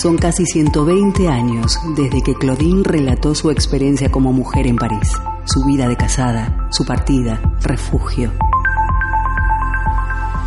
[0.00, 5.12] Son casi 120 años desde que Claudine relató su experiencia como mujer en París,
[5.44, 8.30] su vida de casada, su partida, refugio.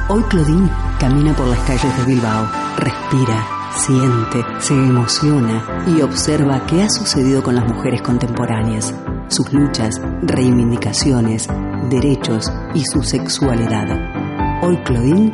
[0.08, 0.70] Hoy Claudine
[1.02, 3.46] camina por las calles de Bilbao, respira,
[3.76, 8.96] siente, se emociona y observa qué ha sucedido con las mujeres contemporáneas,
[9.28, 11.50] sus luchas, reivindicaciones,
[11.90, 14.64] derechos y su sexualidad.
[14.64, 15.34] Hoy Claudine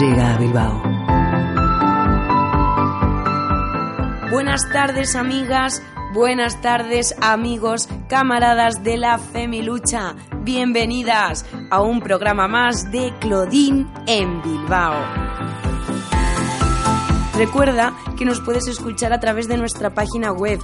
[0.00, 0.99] llega a Bilbao.
[4.30, 5.82] Buenas tardes amigas,
[6.14, 10.14] buenas tardes amigos, camaradas de la Femilucha.
[10.42, 14.94] Bienvenidas a un programa más de Claudine en Bilbao.
[17.36, 20.60] Recuerda que nos puedes escuchar a través de nuestra página web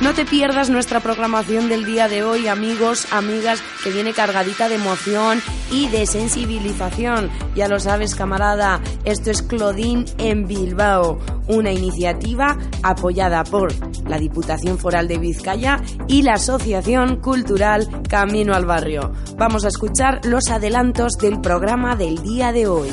[0.00, 4.76] No te pierdas nuestra programación del día de hoy, amigos, amigas, que viene cargadita de
[4.76, 5.40] emoción
[5.72, 7.30] y de sensibilización.
[7.56, 13.72] Ya lo sabes, camarada, esto es Claudine en Bilbao, una iniciativa apoyada por
[14.08, 19.12] la Diputación Foral de Vizcaya y la Asociación Cultural Camino al Barrio.
[19.36, 22.88] Vamos a escuchar los adelantos del programa del día de hoy.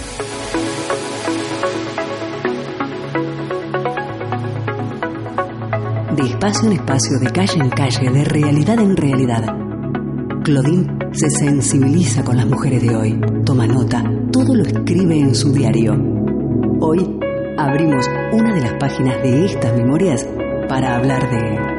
[6.15, 9.43] De espacio en espacio, de calle en calle, de realidad en realidad.
[10.45, 15.51] Claudine se sensibiliza con las mujeres de hoy, toma nota, todo lo escribe en su
[15.51, 15.93] diario.
[16.79, 17.19] Hoy
[17.57, 20.25] abrimos una de las páginas de estas memorias
[20.69, 21.74] para hablar de...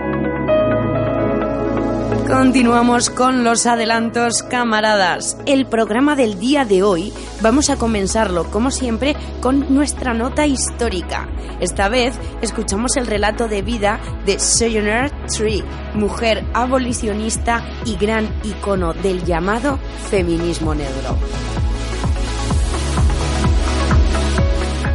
[2.29, 5.39] Continuamos con los adelantos, camaradas.
[5.47, 11.29] El programa del día de hoy vamos a comenzarlo, como siempre, con nuestra nota histórica.
[11.61, 15.63] Esta vez escuchamos el relato de vida de Sojourner Tree,
[15.95, 19.79] mujer abolicionista y gran icono del llamado
[20.11, 21.17] feminismo negro.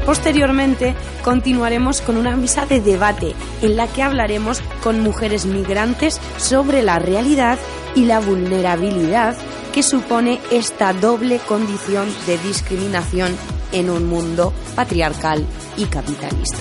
[0.06, 6.82] Posteriormente, continuaremos con una misa de debate en la que hablaremos con mujeres migrantes sobre
[6.82, 7.60] la realidad
[7.96, 9.36] y la vulnerabilidad
[9.74, 13.36] que supone esta doble condición de discriminación
[13.72, 15.46] en un mundo patriarcal
[15.78, 16.58] y capitalista.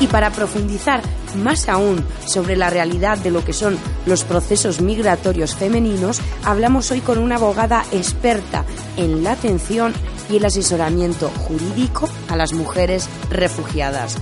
[0.00, 1.00] Y para profundizar
[1.36, 7.00] más aún sobre la realidad de lo que son los procesos migratorios femeninos, hablamos hoy
[7.00, 8.64] con una abogada experta
[8.96, 9.92] en la atención
[10.30, 14.16] y el asesoramiento jurídico a las mujeres refugiadas.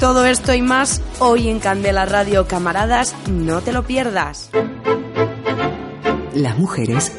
[0.00, 4.50] Todo esto y más hoy en Candela Radio, camaradas, no te lo pierdas.
[6.34, 7.12] Las mujeres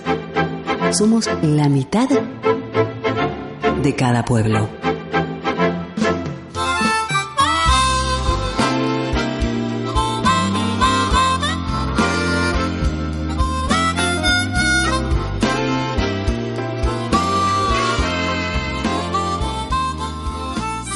[0.92, 2.08] somos la mitad
[3.82, 4.87] de cada pueblo.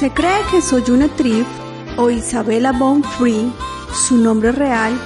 [0.01, 1.45] Se cree que Soyuna Triff
[1.95, 3.51] o Isabella Bonfree,
[3.93, 4.99] su nombre real,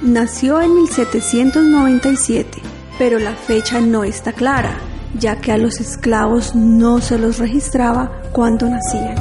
[0.00, 2.58] nació en 1797,
[2.98, 4.78] pero la fecha no está clara,
[5.12, 9.16] ya que a los esclavos no se los registraba cuando nacían.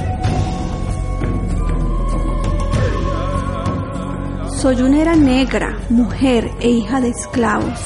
[4.62, 7.78] Soyuna era negra, mujer e hija de esclavos.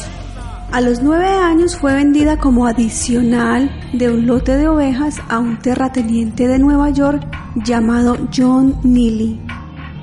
[0.72, 5.60] A los nueve años fue vendida como adicional de un lote de ovejas a un
[5.60, 9.42] terrateniente de Nueva York llamado John Neely.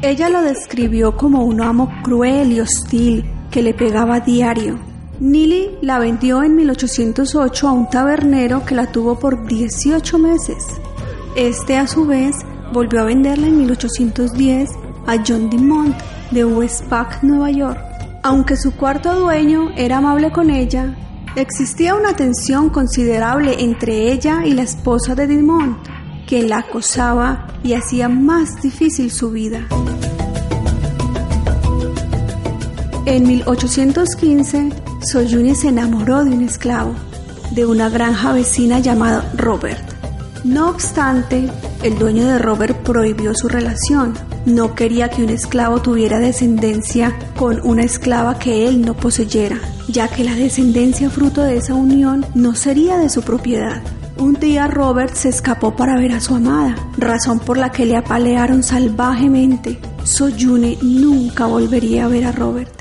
[0.02, 4.78] Ella lo describió como un amo cruel y hostil que le pegaba a diario.
[5.20, 10.66] Neely la vendió en 1808 a un tabernero que la tuvo por 18 meses.
[11.34, 12.36] Este a su vez
[12.74, 14.68] volvió a venderla en 1810
[15.06, 15.96] a John DeMont
[16.30, 17.97] de Westpac, Nueva York.
[18.22, 20.96] Aunque su cuarto dueño era amable con ella,
[21.36, 25.78] existía una tensión considerable entre ella y la esposa de Dumont,
[26.26, 29.66] que la acosaba y hacía más difícil su vida.
[33.06, 36.94] En 1815, Soyuni se enamoró de un esclavo,
[37.52, 39.80] de una granja vecina llamada Robert.
[40.44, 41.50] No obstante,
[41.82, 44.14] el dueño de Robert prohibió su relación.
[44.46, 50.08] No quería que un esclavo tuviera descendencia con una esclava que él no poseyera, ya
[50.08, 53.82] que la descendencia fruto de esa unión no sería de su propiedad.
[54.16, 57.94] Un día Robert se escapó para ver a su amada, razón por la que le
[57.94, 59.78] apalearon salvajemente.
[60.04, 62.77] Soyune nunca volvería a ver a Robert.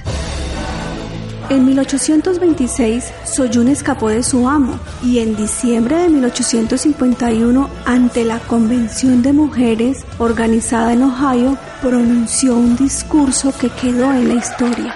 [1.49, 9.21] En 1826, Soyun escapó de su amo y en diciembre de 1851, ante la Convención
[9.21, 14.93] de Mujeres organizada en Ohio, pronunció un discurso que quedó en la historia.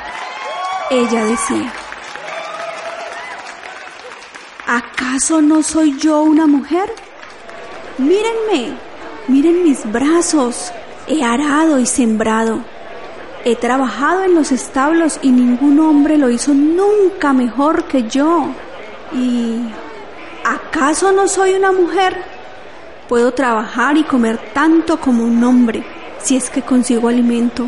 [0.90, 1.72] Ella decía,
[4.68, 6.92] ¿acaso no soy yo una mujer?
[7.98, 8.76] Mírenme,
[9.30, 10.74] miren mis brazos,
[11.08, 12.62] he arado y sembrado
[13.44, 18.50] He trabajado en los establos y ningún hombre lo hizo nunca mejor que yo.
[19.14, 19.58] ¿Y
[20.46, 22.16] acaso no soy una mujer?
[23.10, 25.84] Puedo trabajar y comer tanto como un hombre,
[26.22, 27.68] si es que consigo alimento.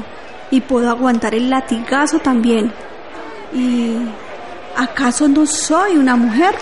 [0.51, 2.71] Y puedo aguantar el latigazo también.
[3.51, 3.95] ¿Y
[4.77, 6.55] acaso no soy una mujer?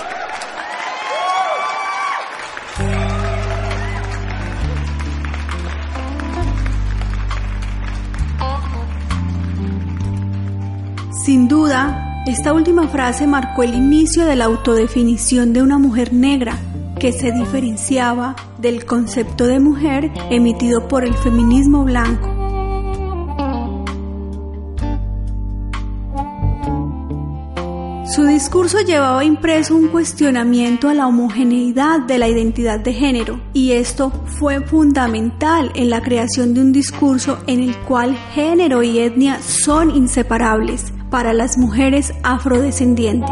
[11.24, 16.58] Sin duda, esta última frase marcó el inicio de la autodefinición de una mujer negra
[17.00, 22.28] que se diferenciaba del concepto de mujer emitido por el feminismo blanco.
[28.08, 33.74] Su discurso llevaba impreso un cuestionamiento a la homogeneidad de la identidad de género y
[33.74, 39.40] esto fue fundamental en la creación de un discurso en el cual género y etnia
[39.40, 43.30] son inseparables para las mujeres afrodescendientes.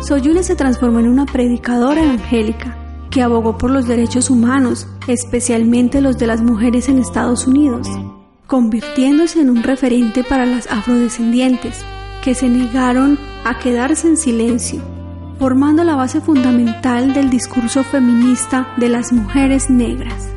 [0.00, 2.76] Soyuna se transformó en una predicadora evangélica
[3.10, 7.86] que abogó por los derechos humanos, especialmente los de las mujeres en Estados Unidos,
[8.46, 11.84] convirtiéndose en un referente para las afrodescendientes
[12.22, 14.82] que se negaron a quedarse en silencio,
[15.38, 20.33] formando la base fundamental del discurso feminista de las mujeres negras.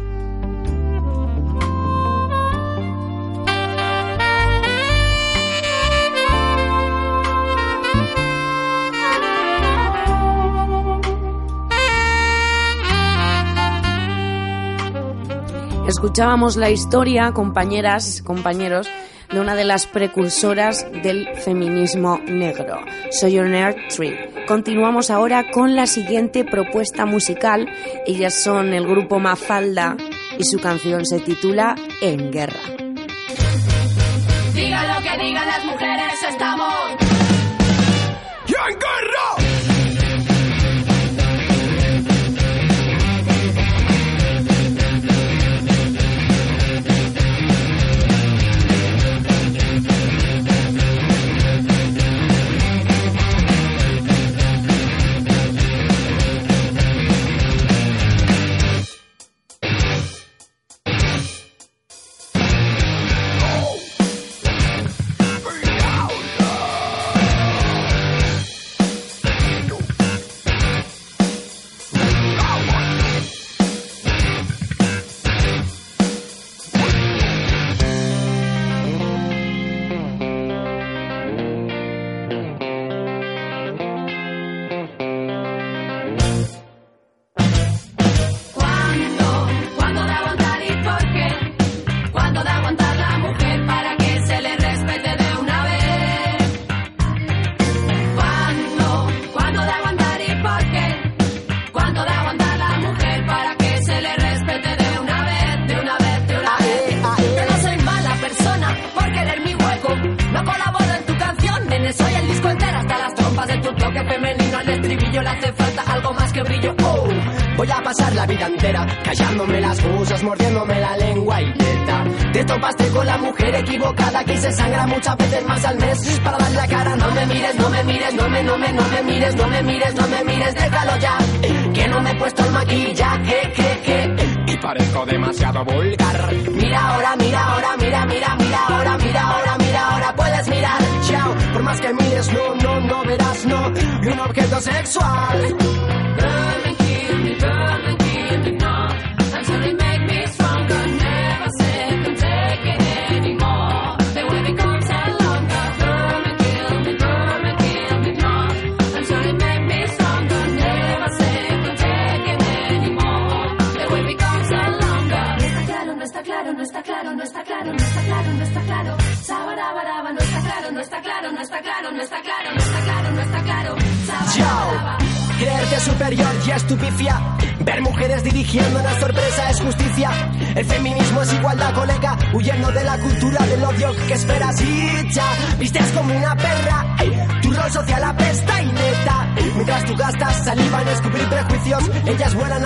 [15.87, 18.89] Escuchábamos la historia, compañeras, compañeros,
[19.31, 24.45] de una de las precursoras del feminismo negro, Sojourner Tree.
[24.47, 27.69] Continuamos ahora con la siguiente propuesta musical.
[28.05, 29.95] Ellas son el grupo Mafalda
[30.37, 32.59] y su canción se titula En Guerra.
[34.53, 36.73] Diga lo que digan las mujeres, estamos.
[38.47, 39.46] en guerra!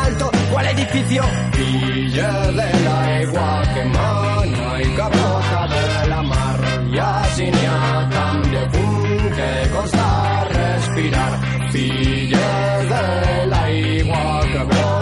[0.05, 0.31] Alto.
[0.51, 1.24] ¿Cuál edificio?
[1.58, 6.60] Villa de la igual que mana y capota de la mar.
[6.91, 8.63] Y así ni a tan de
[9.36, 11.34] que costa respirar.
[11.74, 15.00] Villa de la igual que brota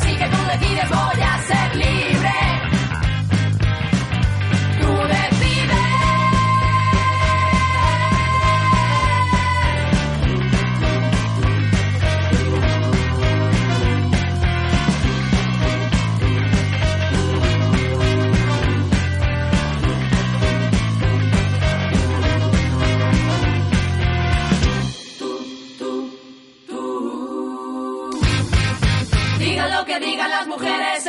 [0.00, 0.88] así que tú decides.
[0.88, 2.19] Voy a ser libre,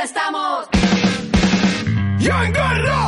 [0.03, 0.67] estamos.
[2.19, 3.00] ¡Ya en guerra!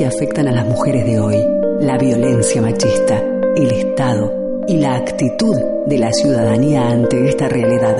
[0.00, 1.46] Que afectan a las mujeres de hoy,
[1.80, 3.18] la violencia machista,
[3.54, 4.32] el Estado
[4.66, 5.54] y la actitud
[5.84, 7.98] de la ciudadanía ante esta realidad.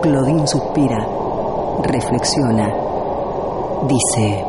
[0.00, 1.04] Claudine suspira,
[1.82, 2.72] reflexiona,
[3.88, 4.44] dice...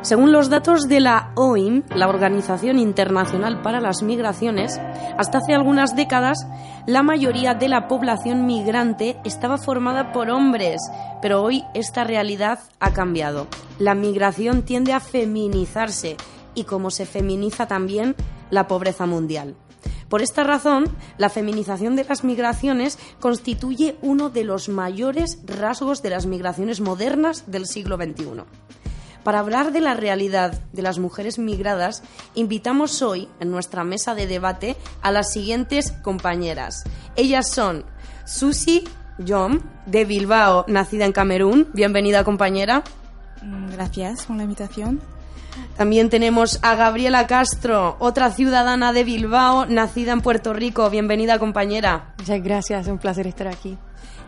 [0.00, 4.80] Según los datos de la OIM, la Organización Internacional para las Migraciones,
[5.18, 6.46] hasta hace algunas décadas
[6.86, 10.80] la mayoría de la población migrante estaba formada por hombres,
[11.20, 13.46] pero hoy esta realidad ha cambiado.
[13.78, 16.16] La migración tiende a feminizarse
[16.54, 18.16] y como se feminiza también
[18.50, 19.54] la pobreza mundial.
[20.08, 20.84] Por esta razón,
[21.16, 27.44] la feminización de las migraciones constituye uno de los mayores rasgos de las migraciones modernas
[27.46, 28.44] del siglo XXI.
[29.22, 32.02] Para hablar de la realidad de las mujeres migradas,
[32.34, 36.84] invitamos hoy en nuestra mesa de debate a las siguientes compañeras.
[37.16, 37.84] Ellas son
[38.24, 38.84] Susi
[39.18, 41.68] Yom, de Bilbao, nacida en Camerún.
[41.72, 42.82] Bienvenida, compañera.
[43.42, 45.00] Mm, Gracias por la invitación.
[45.76, 50.88] También tenemos a Gabriela Castro, otra ciudadana de Bilbao, nacida en Puerto Rico.
[50.90, 52.14] Bienvenida, compañera.
[52.18, 53.76] Muchas gracias, un placer estar aquí.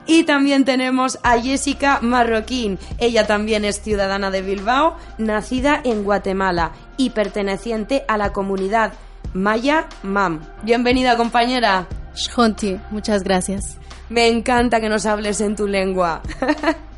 [0.07, 2.79] Y también tenemos a Jessica Marroquín.
[2.99, 8.93] Ella también es ciudadana de Bilbao, nacida en Guatemala y perteneciente a la comunidad
[9.33, 10.41] Maya Mam.
[10.63, 11.87] Bienvenida, compañera.
[12.15, 13.79] Shonti, muchas gracias.
[14.09, 16.23] Me encanta que nos hables en tu lengua.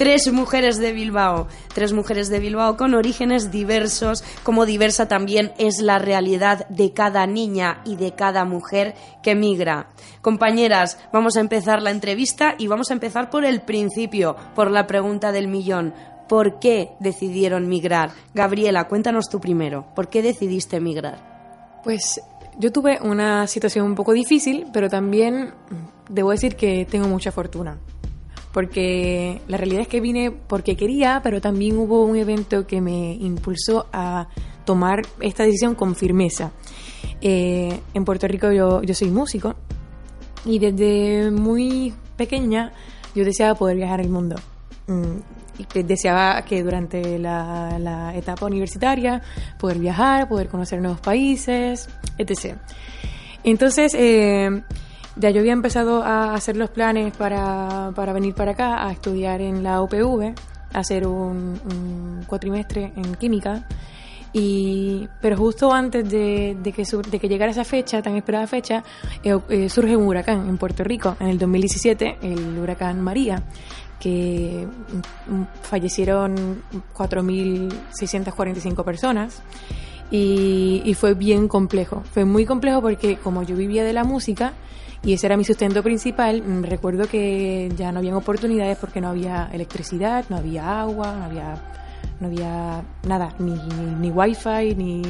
[0.00, 5.82] Tres mujeres de Bilbao, tres mujeres de Bilbao con orígenes diversos, como diversa también es
[5.82, 9.90] la realidad de cada niña y de cada mujer que migra.
[10.22, 14.86] Compañeras, vamos a empezar la entrevista y vamos a empezar por el principio, por la
[14.86, 15.92] pregunta del millón.
[16.30, 18.12] ¿Por qué decidieron migrar?
[18.32, 19.84] Gabriela, cuéntanos tú primero.
[19.94, 21.82] ¿Por qué decidiste migrar?
[21.84, 22.22] Pues
[22.58, 25.52] yo tuve una situación un poco difícil, pero también
[26.08, 27.76] debo decir que tengo mucha fortuna.
[28.52, 33.14] Porque la realidad es que vine porque quería, pero también hubo un evento que me
[33.14, 34.28] impulsó a
[34.64, 36.52] tomar esta decisión con firmeza.
[37.20, 39.54] Eh, en Puerto Rico yo, yo soy músico
[40.44, 42.72] y desde muy pequeña
[43.14, 44.36] yo deseaba poder viajar el mundo.
[44.86, 45.18] Mm,
[45.84, 49.22] deseaba que durante la, la etapa universitaria
[49.58, 51.88] poder viajar, poder conocer nuevos países,
[52.18, 52.56] etc.
[53.44, 54.62] Entonces, eh,
[55.16, 59.40] ya yo había empezado a hacer los planes para, para venir para acá a estudiar
[59.40, 60.34] en la UPV,
[60.72, 63.66] hacer un, cuatrimestre en química.
[64.32, 68.46] Y, pero justo antes de, de que, sur- de que llegara esa fecha, tan esperada
[68.46, 68.84] fecha,
[69.24, 71.16] eh, eh, surge un huracán en Puerto Rico.
[71.18, 73.42] En el 2017, el huracán María,
[73.98, 74.68] que
[75.28, 76.62] mm, fallecieron
[76.96, 79.42] 4.645 personas.
[80.12, 82.02] Y fue bien complejo.
[82.12, 84.52] Fue muy complejo porque como yo vivía de la música
[85.02, 89.08] y ese era mi sustento principal, mm, recuerdo que ya no habían oportunidades porque no
[89.08, 91.54] había electricidad, no había agua, no había,
[92.20, 95.02] no había nada, ni, ni, ni wifi, ni...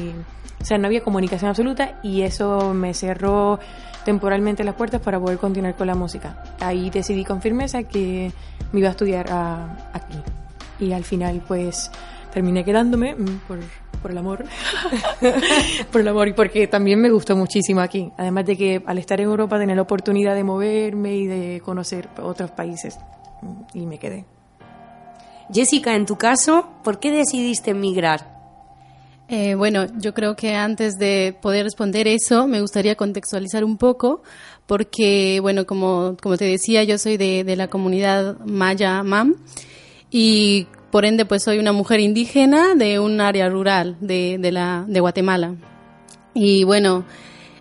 [0.60, 3.58] O sea, no había comunicación absoluta y eso me cerró
[4.04, 6.42] temporalmente las puertas para poder continuar con la música.
[6.60, 8.30] Ahí decidí con firmeza que
[8.70, 10.18] me iba a estudiar a- aquí.
[10.78, 11.90] Y al final, pues,
[12.32, 13.58] terminé quedándome mm, por,
[14.02, 14.44] por el amor.
[15.92, 18.10] por el amor y porque también me gustó muchísimo aquí.
[18.16, 22.08] Además de que al estar en Europa tenía la oportunidad de moverme y de conocer
[22.22, 22.98] otros países.
[23.42, 24.24] Mm, Y me quedé.
[25.52, 28.38] Jessica, en tu caso, ¿por qué decidiste emigrar?
[29.28, 34.22] Eh, bueno, yo creo que antes de poder responder eso, me gustaría contextualizar un poco,
[34.66, 39.36] porque, bueno, como, como te decía, yo soy de, de la comunidad Maya Mam
[40.10, 44.84] y por ende, pues soy una mujer indígena de un área rural de, de, la,
[44.88, 45.54] de Guatemala.
[46.34, 47.04] Y bueno,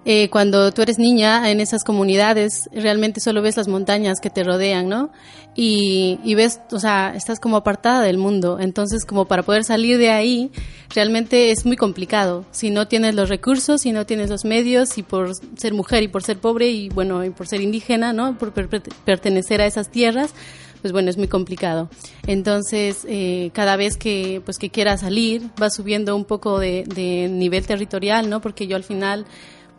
[0.06, 4.44] eh, cuando tú eres niña en esas comunidades, realmente solo ves las montañas que te
[4.44, 5.12] rodean, ¿no?
[5.56, 8.60] Y, y ves, o sea, estás como apartada del mundo.
[8.60, 10.52] Entonces, como para poder salir de ahí,
[10.96, 12.46] realmente es muy complicado.
[12.52, 16.08] Si no tienes los recursos, si no tienes los medios, y por ser mujer y
[16.08, 18.38] por ser pobre y bueno, y por ser indígena, ¿no?
[18.38, 20.34] Por per- per- pertenecer a esas tierras,
[20.82, 21.90] pues bueno, es muy complicado.
[22.28, 27.66] Entonces, eh, cada vez que, pues, que quiera salir, va subiendo un poco de, nivel
[27.66, 28.42] territorial, ¿no?
[28.42, 29.26] Porque yo al final,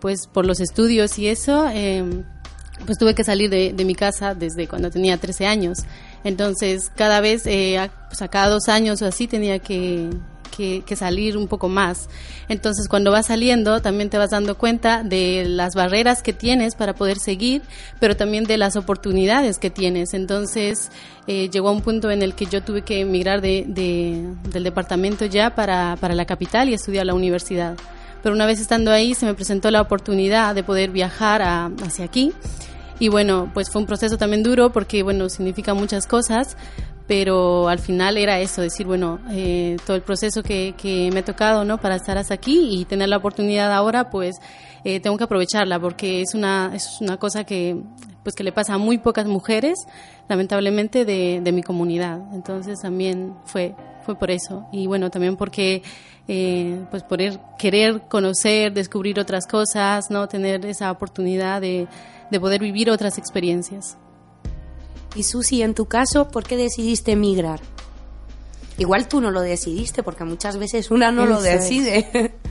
[0.00, 2.04] pues, por los estudios y eso, eh,
[2.86, 5.80] pues tuve que salir de, mi casa desde cuando tenía 13 años.
[6.24, 10.10] Entonces, cada vez, eh, pues a cada dos años o así, tenía que,
[10.50, 12.08] que, salir un poco más.
[12.48, 16.94] Entonces, cuando vas saliendo, también te vas dando cuenta de las barreras que tienes para
[16.94, 17.62] poder seguir,
[18.00, 20.12] pero también de las oportunidades que tienes.
[20.14, 20.90] Entonces,
[21.26, 24.64] eh, llegó a un punto en el que yo tuve que emigrar de, de- del
[24.64, 27.76] departamento ya para, para la capital y estudiar la universidad.
[28.22, 31.40] Pero una vez estando ahí, se me presentó la oportunidad de poder viajar
[31.82, 32.32] hacia aquí.
[32.98, 36.58] Y bueno, pues fue un proceso también duro porque, bueno, significa muchas cosas,
[37.10, 41.24] pero al final era eso, decir, bueno, eh, todo el proceso que, que me ha
[41.24, 41.76] tocado, ¿no?
[41.76, 44.36] Para estar hasta aquí y tener la oportunidad ahora, pues
[44.84, 47.82] eh, tengo que aprovecharla porque es una, es una cosa que,
[48.22, 49.74] pues que le pasa a muy pocas mujeres,
[50.28, 52.20] lamentablemente, de, de mi comunidad.
[52.32, 53.74] Entonces también fue,
[54.06, 54.68] fue por eso.
[54.70, 55.82] Y bueno, también porque,
[56.28, 60.28] eh, pues por el querer conocer, descubrir otras cosas, ¿no?
[60.28, 61.88] Tener esa oportunidad de,
[62.30, 63.98] de poder vivir otras experiencias.
[65.14, 67.60] Y Susi, en tu caso, ¿por qué decidiste emigrar?
[68.78, 71.42] Igual tú no lo decidiste, porque muchas veces una no lo es.
[71.44, 72.34] decide.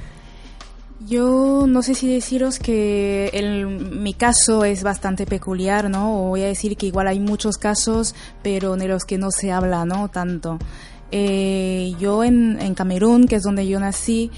[1.08, 6.26] Yo no sé si deciros que el, mi caso es bastante peculiar, ¿no?
[6.26, 9.52] O voy a decir que igual hay muchos casos, pero de los que no se
[9.52, 10.10] habla, ¿no?
[10.10, 10.60] Tanto.
[11.12, 14.30] Eh, yo en, en Camerún, que es donde yo nací,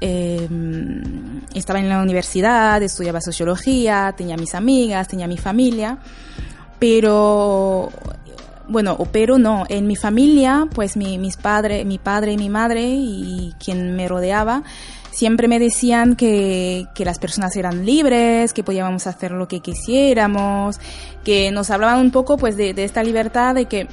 [0.00, 0.48] eh,
[1.54, 5.98] estaba en la universidad, estudiaba sociología, tenía mis amigas, tenía mi familia,
[6.80, 7.90] pero
[8.68, 12.48] bueno, o pero no, en mi familia, pues mi, mis padre, mi padre y mi
[12.48, 14.62] madre y quien me rodeaba,
[15.10, 20.80] siempre me decían que, que las personas eran libres, que podíamos hacer lo que quisiéramos,
[21.24, 23.88] que nos hablaban un poco pues de, de esta libertad de que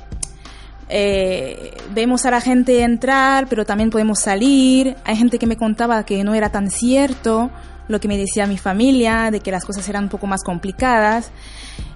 [0.89, 4.95] eh, vemos a la gente entrar, pero también podemos salir.
[5.04, 7.50] Hay gente que me contaba que no era tan cierto
[7.88, 11.32] lo que me decía mi familia, de que las cosas eran un poco más complicadas.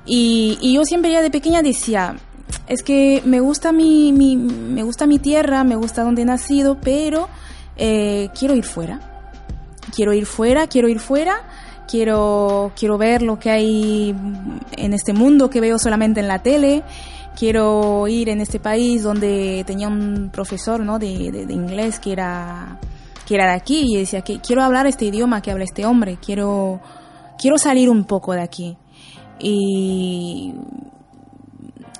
[0.05, 2.15] Y, y yo siempre ya de pequeña decía,
[2.67, 6.77] es que me gusta mi, mi- me gusta mi tierra, me gusta donde he nacido,
[6.81, 7.27] pero
[7.77, 8.99] eh, quiero ir fuera.
[9.95, 11.41] Quiero ir fuera, quiero ir fuera,
[11.87, 14.15] quiero, quiero ver lo que hay
[14.77, 16.83] en este mundo que veo solamente en la tele.
[17.37, 20.99] Quiero ir en este país donde tenía un profesor ¿no?
[20.99, 22.77] de, de- de inglés que era,
[23.25, 26.17] que era de aquí y decía que quiero hablar este idioma que habla este hombre,
[26.23, 26.79] quiero,
[27.37, 28.77] quiero salir un poco de aquí.
[29.39, 30.53] Y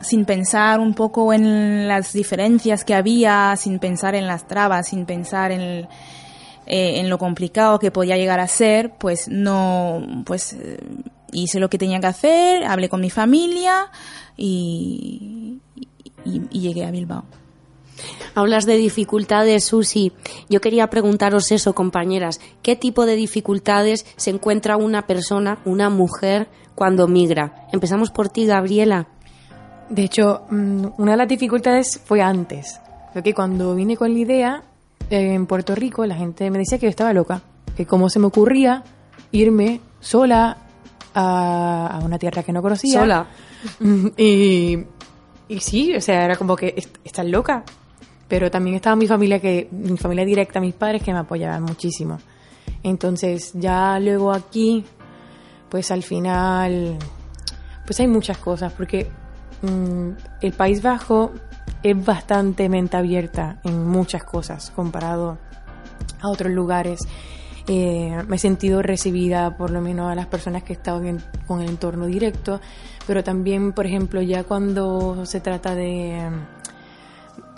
[0.02, 5.06] sin pensar un poco en las diferencias que había, sin pensar en las trabas, sin
[5.06, 5.88] pensar en, eh,
[7.00, 10.80] en lo complicado que podía llegar a ser, pues no, pues eh,
[11.34, 13.92] hice lo que tenía que hacer, hablé con mi familia
[14.38, 15.60] y-
[16.26, 17.24] y llegué a Bilbao.
[18.36, 20.12] Hablas de dificultades, Susi.
[20.50, 22.40] Yo quería preguntaros eso, compañeras.
[22.62, 27.68] ¿Qué tipo de dificultades se encuentra una persona, una mujer, cuando migra?
[27.74, 29.08] Empezamos por ti, Gabriela.
[29.90, 32.80] De hecho, mm, una de las dificultades fue antes.
[33.14, 34.64] Porque cuando vine con la idea,
[35.10, 37.42] eh, en Puerto Rico, la gente me decía que yo estaba loca.
[37.76, 38.84] Que cómo se me ocurría
[39.34, 40.58] irme sola
[41.14, 43.00] a, una tierra que no conocía.
[43.02, 43.28] Sola.
[44.18, 44.78] Y,
[45.50, 47.64] y sí, o sea, era como que "Est- estás loca.
[48.32, 52.18] Pero también estaba mi familia, que mi familia directa, mis padres, que me apoyaban muchísimo.
[52.82, 54.86] Entonces, ya luego aquí,
[55.70, 56.98] pues al final,
[57.86, 59.12] pues hay muchas cosas, porque
[59.64, 61.32] mm, el País Bajo
[61.84, 65.38] es bastante mente abierta en muchas cosas comparado
[66.22, 67.02] a otros lugares.
[67.68, 71.22] Eh, me he sentido recibida por lo menos a las personas que he estado en-
[71.48, 72.62] con el entorno directo,
[73.06, 76.30] pero también, por ejemplo, ya cuando se trata de...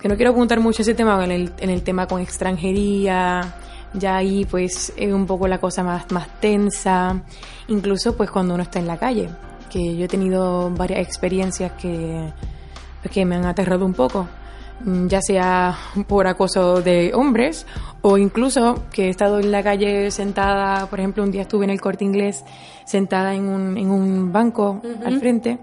[0.03, 3.55] que no quiero apuntar mucho ese tema en el, en el tema con extranjería,
[3.93, 7.21] ya ahí pues es un poco la cosa más, más tensa,
[7.69, 9.29] incluso pues cuando uno está en la calle,
[9.69, 12.33] que yo he tenido varias experiencias que,
[13.13, 14.27] que me han aterrado un poco,
[14.83, 15.73] mm, ya sea
[16.05, 17.65] por acoso de hombres
[18.01, 21.71] o incluso que he estado en la calle sentada, por ejemplo un día estuve en
[21.71, 22.43] el corte inglés
[22.83, 25.59] sentada en un, en un banco al frente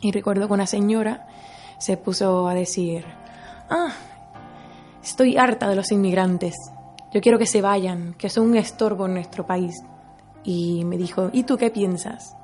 [0.00, 1.28] y recuerdo que una señora
[1.78, 3.04] se puso a decir,
[3.72, 3.92] ah,
[5.02, 6.54] estoy harta de los inmigrantes,
[7.12, 9.82] yo quiero que se vayan, que son un estorbo en nuestro país.
[10.44, 12.34] Y me dijo, ¿y tú qué piensas?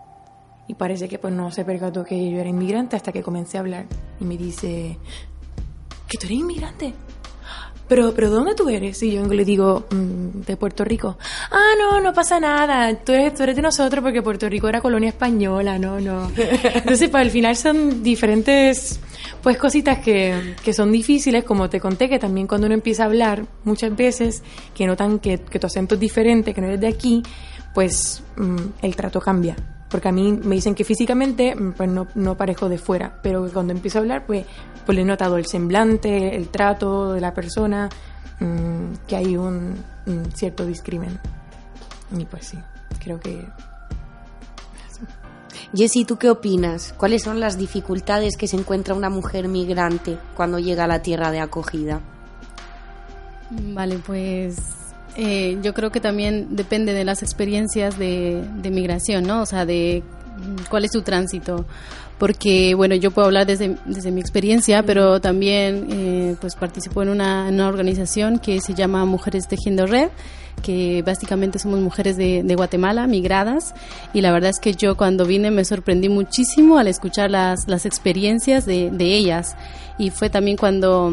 [0.66, 3.60] Y parece que pues no se percató que yo era inmigrante hasta que comencé a
[3.60, 3.86] hablar.
[4.20, 4.98] Y me dice,
[6.06, 6.92] ¿que tú eres inmigrante?
[7.88, 9.02] Pero, pero ¿dónde tú eres?
[9.02, 11.16] Y yo le digo, "Mm, de Puerto Rico.
[11.50, 12.94] Ah, no, no pasa nada.
[12.96, 16.30] Tú eres, tú eres de nosotros porque Puerto Rico era colonia española, no, no.
[16.36, 19.00] Entonces, pues al final son diferentes,
[19.42, 23.06] pues cositas que, que son difíciles, como te conté, que también cuando uno empieza a
[23.06, 24.42] hablar, muchas veces,
[24.74, 27.22] que notan que, tu acento es diferente, que no eres de aquí,
[27.74, 29.56] pues mm, el trato cambia.
[29.88, 33.48] Porque a mí me dicen que físicamente mm, pues no, no parezco de fuera, pero
[33.52, 34.44] cuando empiezo a hablar pues,
[34.84, 37.88] pues le he notado el semblante, el trato de la persona,
[38.40, 41.18] mm, que hay un, un cierto discrimen.
[42.18, 42.58] Y pues sí,
[42.98, 43.46] creo que
[45.74, 46.94] Jessy, ¿tú qué opinas?
[46.96, 51.30] ¿Cuáles son las dificultades que se encuentra una mujer migrante cuando llega a la tierra
[51.30, 52.00] de acogida?
[53.50, 54.56] Vale, pues
[55.16, 59.42] eh, yo creo que también depende de las experiencias de, de migración, ¿no?
[59.42, 60.02] O sea, de
[60.70, 61.66] cuál es su tránsito.
[62.18, 67.10] Porque, bueno, yo puedo hablar desde, desde mi experiencia, pero también eh, pues participo en
[67.10, 70.08] una, en una organización que se llama Mujeres Tejiendo Red,
[70.62, 73.72] que básicamente somos mujeres de, de Guatemala, migradas,
[74.12, 77.86] y la verdad es que yo cuando vine me sorprendí muchísimo al escuchar las, las
[77.86, 79.54] experiencias de, de ellas.
[79.98, 81.12] Y fue también cuando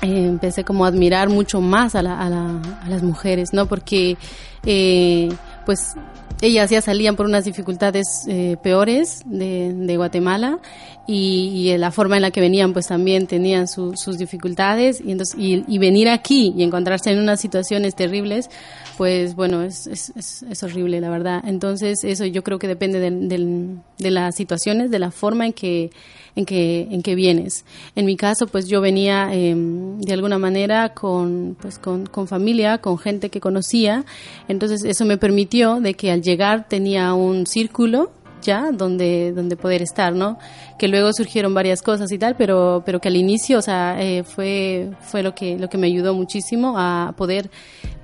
[0.00, 3.66] eh, empecé como a admirar mucho más a, la- a la- a las mujeres, ¿no?
[3.66, 4.16] Porque,
[4.64, 5.28] eh,
[5.66, 5.92] pues,
[6.40, 10.58] ellas ya salían por unas dificultades eh, peores de, de Guatemala
[11.06, 15.00] y, la forma en la que venían, pues también tenían su- sus dificultades.
[15.04, 18.50] Y, entonces, y, y venir aquí y encontrarse en unas situaciones terribles,
[18.96, 21.42] pues bueno, es, es, es- horrible, la verdad.
[21.46, 25.52] Entonces, eso yo creo que depende del- del- de las situaciones, de la forma en
[25.52, 25.90] que,
[26.36, 27.64] en que, en que vienes.
[27.96, 32.78] En mi caso, pues yo venía eh, de alguna manera con, pues con, con familia,
[32.78, 34.04] con gente que conocía,
[34.48, 38.10] entonces eso me permitió de que al llegar tenía un círculo
[38.44, 40.38] ya donde donde poder estar no
[40.78, 44.22] que luego surgieron varias cosas y tal pero pero que al inicio o sea eh,
[44.22, 47.50] fue fue lo que lo que me ayudó muchísimo a poder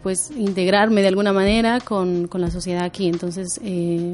[0.02, 3.06] pues integrarme de alguna manera con, con la sociedad aquí.
[3.06, 4.12] Entonces eh,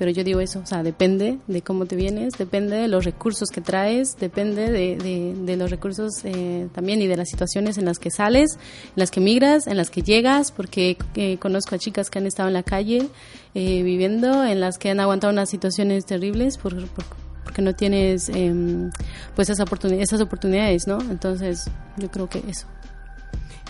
[0.00, 3.50] pero yo digo eso, o sea, depende de cómo te vienes, depende de los recursos
[3.50, 7.84] que traes, depende de, de, de los recursos eh, también y de las situaciones en
[7.84, 8.54] las que sales,
[8.86, 12.26] en las que migras, en las que llegas, porque eh, conozco a chicas que han
[12.26, 13.08] estado en la calle
[13.54, 17.04] eh, viviendo, en las que han aguantado unas situaciones terribles por, por-
[17.44, 18.90] porque no tienes em,
[19.36, 20.98] pues esa oportuni- esas oportunidades, ¿no?
[21.10, 22.66] Entonces, yo creo que eso.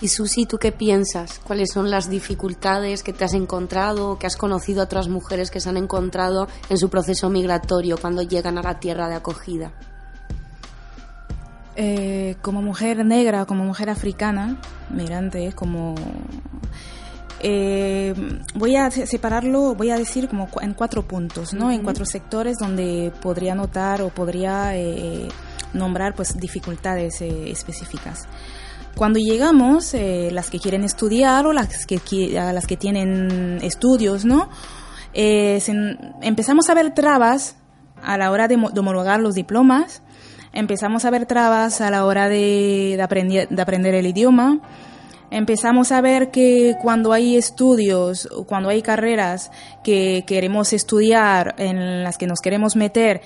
[0.01, 1.41] Y Susi, ¿tú qué piensas?
[1.45, 5.51] ¿Cuáles son las dificultades que te has encontrado o que has conocido a otras mujeres
[5.51, 9.73] que se han encontrado en su proceso migratorio cuando llegan a la tierra de acogida?
[11.77, 15.95] Eh, como mujer negra, como mujer africana, migrante, como
[17.43, 18.13] Eh,
[18.55, 21.71] voy a se- separarlo, voy a decir como en cuatro puntos, ¿no?
[21.71, 25.27] En cuatro sectores donde podría notar o podría eh,
[25.73, 28.29] nombrar pues dificultades específicas.
[28.97, 32.01] Cuando llegamos, eh, las que quieren estudiar o las que,
[32.33, 34.51] las que tienen estudios, ¿no?
[35.15, 35.61] Eh,
[36.23, 37.57] empezamos a ver trabas
[38.03, 40.03] a la hora de, mo- de homologar los diplomas,
[40.53, 42.97] empezamos a ver trabas a la hora de,
[43.51, 44.61] de aprender el idioma,
[45.31, 49.51] empezamos a ver que cuando hay estudios, o cuando hay carreras
[49.83, 53.23] que queremos estudiar, en las que nos queremos meter,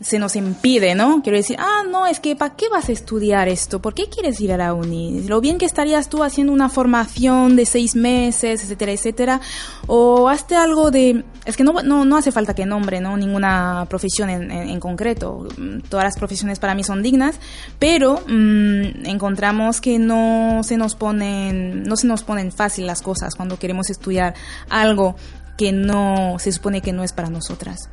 [0.00, 1.20] se nos impide, ¿no?
[1.22, 3.82] Quiero decir, ah, no, es que ¿para qué vas a estudiar esto?
[3.82, 5.20] ¿Por qué quieres ir a la uni?
[5.28, 9.40] Lo bien que estarías tú haciendo una formación de seis meses, etcétera, etcétera,
[9.86, 11.24] o hazte algo de...
[11.44, 13.16] Es que no, no, no hace falta que nombre, ¿no?
[13.18, 15.46] Ninguna profesión en, en- concreto.
[15.58, 17.36] Mm, Todas las profesiones para mí son dignas,
[17.78, 23.34] pero mm, encontramos que no se nos ponen, no se nos ponen fácil las cosas
[23.34, 24.34] cuando queremos estudiar
[24.70, 25.14] algo
[25.58, 27.90] que no se supone que no es para nosotras.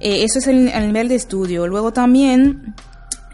[0.00, 1.66] Eh, eso es el, el nivel de estudio.
[1.66, 2.74] Luego también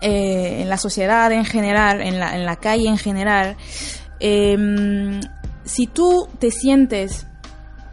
[0.01, 3.57] eh, en la sociedad en general, en la, en la calle en general,
[4.21, 5.21] eh,
[5.65, 7.27] si tú te sientes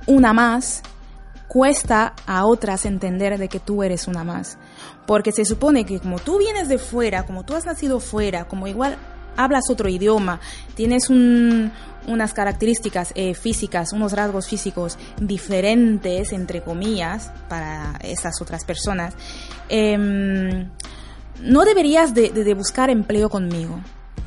[0.08, 0.82] una más,
[1.48, 4.58] cuesta a otras entender de que tú eres una más.
[5.06, 8.68] Porque se supone que como tú vienes de fuera, como tú has nacido fuera, como
[8.68, 8.98] igual
[9.36, 10.40] hablas otro idioma,
[10.76, 11.72] tienes un-
[12.08, 19.14] unas características eh, físicas, unos rasgos físicos diferentes, entre comillas, para esas otras personas,
[19.70, 20.68] em,
[21.42, 23.80] no deberías de, de- de buscar empleo conmigo.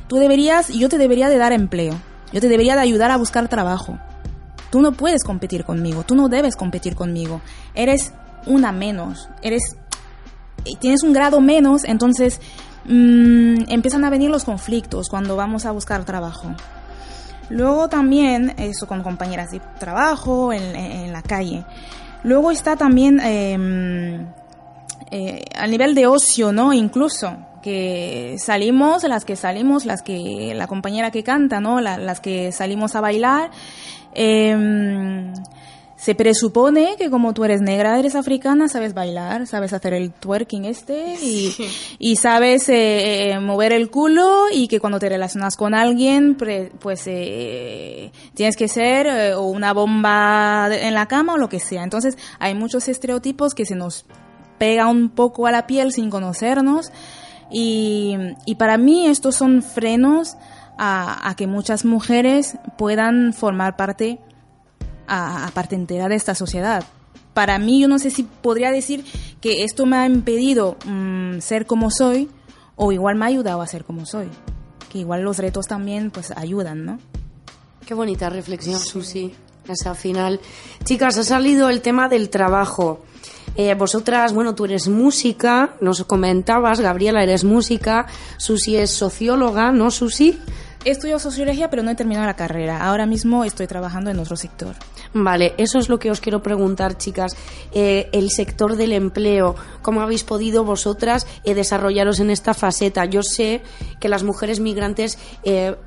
[0.07, 1.93] Tú deberías, yo te debería de dar empleo.
[2.33, 3.97] Yo te debería de ayudar a buscar trabajo.
[4.71, 7.39] Tú no puedes competir conmigo, tú no debes competir conmigo.
[7.75, 8.13] Eres
[8.45, 9.77] una menos, eres
[10.79, 12.41] tienes un grado menos, entonces
[12.85, 16.53] mm, empiezan a venir los conflictos cuando vamos a buscar trabajo.
[17.49, 21.63] Luego también eso con compañeras de trabajo en, la calle.
[22.23, 24.25] Luego está también em,
[25.11, 26.73] eh, a nivel de ocio, ¿no?
[26.73, 31.81] Incluso que salimos, las que salimos, las que la compañera que canta, ¿no?
[31.81, 33.51] La- las que salimos a bailar.
[34.17, 35.33] em,
[36.05, 40.65] se presupone que como tú eres negra, eres africana, sabes bailar, sabes hacer el twerking
[40.65, 41.51] este y,
[41.97, 46.71] y sabes eh, eh, mover el culo y que cuando te relacionas con alguien, pre-
[46.79, 51.49] pues eh, tienes que ser eh, o una bomba de- en la cama o lo
[51.49, 51.81] que sea.
[51.83, 54.05] Entonces hay muchos estereotipos que se nos
[54.59, 56.91] pega un poco a la piel sin conocernos
[57.51, 58.15] y,
[58.45, 60.35] y para mí estos son frenos
[60.77, 64.19] a, a que muchas mujeres puedan formar parte
[65.07, 66.83] a, a parte entera de esta sociedad.
[67.33, 69.03] Para mí, yo no sé si podría decir
[69.41, 72.29] que esto me ha impedido mm, ser como soy
[72.75, 74.29] o igual me ha ayudado a ser como soy.
[74.89, 76.99] Que igual los retos también pues ayudan, ¿no?
[77.85, 79.35] Qué bonita reflexión, Susi.
[79.67, 80.39] Esa final.
[80.83, 83.03] Chicas, ha salido el tema del trabajo.
[83.55, 88.05] Eh, vosotras, bueno, tú eres música, nos comentabas, Gabriela eres música,
[88.37, 90.39] Susi es socióloga, ¿no, Susi?
[90.83, 92.85] Estudio sociología, pero no he terminado la carrera.
[92.85, 94.75] Ahora mismo estoy trabajando en otro sector.
[95.17, 97.37] Vale, eso es lo que os quiero preguntar, chicas.
[97.71, 103.05] Eh, el sector del empleo, ¿cómo habéis podido vosotras eh, desarrollaros en esta faceta?
[103.05, 103.61] Yo sé
[104.01, 105.77] que las mujeres migrantes eh,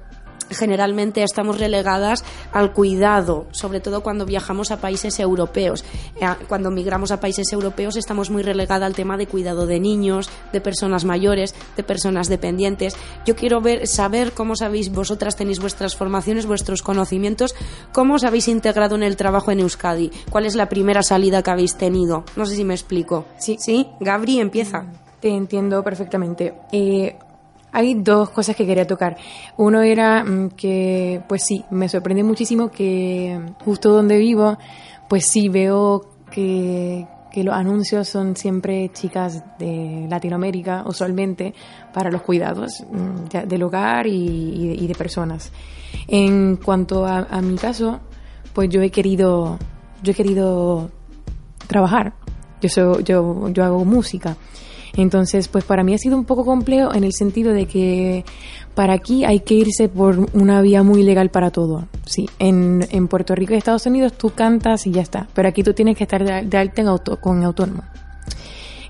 [0.50, 5.84] generalmente estamos relegadas al cuidado, sobre todo cuando viajamos a países europeos.
[6.20, 10.30] Eh, Cuando migramos a países europeos estamos muy relegadas al tema de cuidado de niños,
[10.52, 12.96] de personas mayores, de personas dependientes.
[13.26, 17.54] Yo quiero ver, saber cómo sabéis, vosotras tenéis vuestras formaciones, vuestros conocimientos,
[17.92, 21.50] cómo os habéis integrado en el trabajo en Euskadi, cuál es la primera salida que
[21.50, 22.24] habéis tenido.
[22.36, 23.26] No sé si me explico.
[23.38, 23.56] Sí.
[23.58, 23.86] ¿Sí?
[24.00, 24.86] Gabri, empieza.
[25.20, 26.54] Te entiendo perfectamente.
[26.72, 27.16] Eh,
[27.72, 29.16] hay dos cosas que quería tocar.
[29.56, 34.56] Uno era mm, que, pues sí, me sorprende muchísimo que mm, justo donde vivo,
[35.08, 41.54] pues sí veo que, que los anuncios son siempre chicas de Latinoamérica, usualmente,
[41.92, 45.50] para los cuidados mm, ya- del hogar y de personas.
[46.06, 48.00] En cuanto a, a mi caso,
[48.52, 49.58] pues yo he querido,
[50.02, 50.90] yo he querido
[51.66, 52.14] trabajar.
[52.60, 54.36] Yo, soy, yo, yo hago música.
[54.98, 58.24] Entonces, pues para mí ha sido un poco complejo en el sentido de que
[58.74, 61.86] para aquí hay que irse por una vía muy legal para todo.
[62.04, 65.62] Sí, en, en Puerto Rico y Estados Unidos tú cantas y ya está, pero aquí
[65.62, 67.84] tú tienes que estar de, de alta en auto, con autónomo.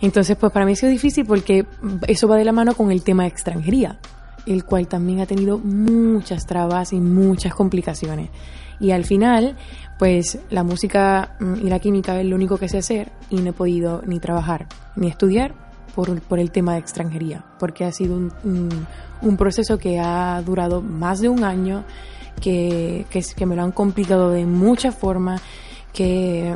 [0.00, 1.66] Entonces, pues para mí ha sido difícil porque
[2.06, 3.98] eso va de la mano con el tema de extranjería,
[4.46, 8.30] el cual también ha tenido muchas trabas y muchas complicaciones.
[8.80, 9.56] Y al final,
[9.98, 13.50] pues la música mm, y la química es lo único que sé hacer y no
[13.50, 15.67] he podido ni trabajar ni estudiar
[15.98, 18.86] por, por el tema de extranjería, porque ha sido un, un-
[19.20, 21.82] un proceso que ha durado más de un año,
[22.40, 25.42] que, que, que me lo han complicado de muchas formas,
[25.92, 26.54] que,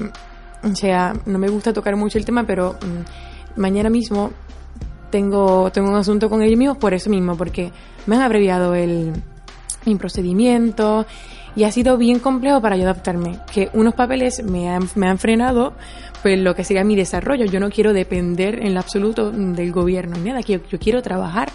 [0.62, 4.30] o sea, no me gusta tocar mucho el tema, pero mm, mañana mismo
[5.10, 7.72] tengo, tengo un asunto con ellos mismos por eso mismo, porque
[8.06, 9.12] me han abreviado el,
[9.84, 11.04] mi procedimiento
[11.56, 13.40] y ha sido bien complejo para yo adaptarme.
[13.52, 15.72] Que unos papeles me han, me han frenado
[16.22, 17.44] pues lo que sería mi desarrollo.
[17.46, 21.50] Yo no quiero depender en lo absoluto del gobierno nada, yo, yo quiero trabajar,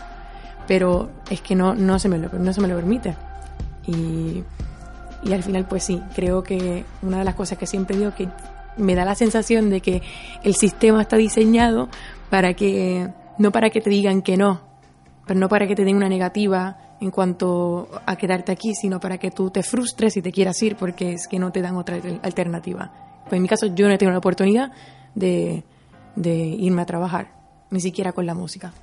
[0.68, 3.16] pero es que no, no, se me lo, no se me lo permite.
[3.88, 4.44] Y,
[5.24, 8.28] y al final, pues sí, creo que una de las cosas que siempre digo que
[8.76, 10.02] me da la sensación de que
[10.44, 11.90] el sistema está diseñado
[12.30, 14.62] para que, no para que te digan que no,
[15.26, 19.18] pero no para que te den una negativa en cuanto a quedarte aquí, sino para
[19.18, 22.00] que tú te frustres y te quieras ir porque es que no te dan otra
[22.22, 23.07] alternativa.
[23.30, 24.72] Pues en mi caso yo no he tenido la oportunidad
[25.16, 25.64] de,
[26.16, 27.32] de irme a trabajar,
[27.70, 28.74] ni siquiera con la música.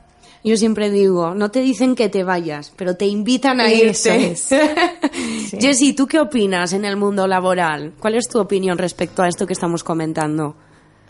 [0.42, 4.30] Yo siempre digo, no te dicen que te vayas, pero te invitan a Eso irte.
[4.32, 4.48] es.
[5.48, 5.58] Sí.
[5.60, 7.92] Jessie, ¿tú qué opinas en el mundo laboral?
[8.00, 10.56] ¿Cuál es tu opinión respecto a esto que estamos comentando?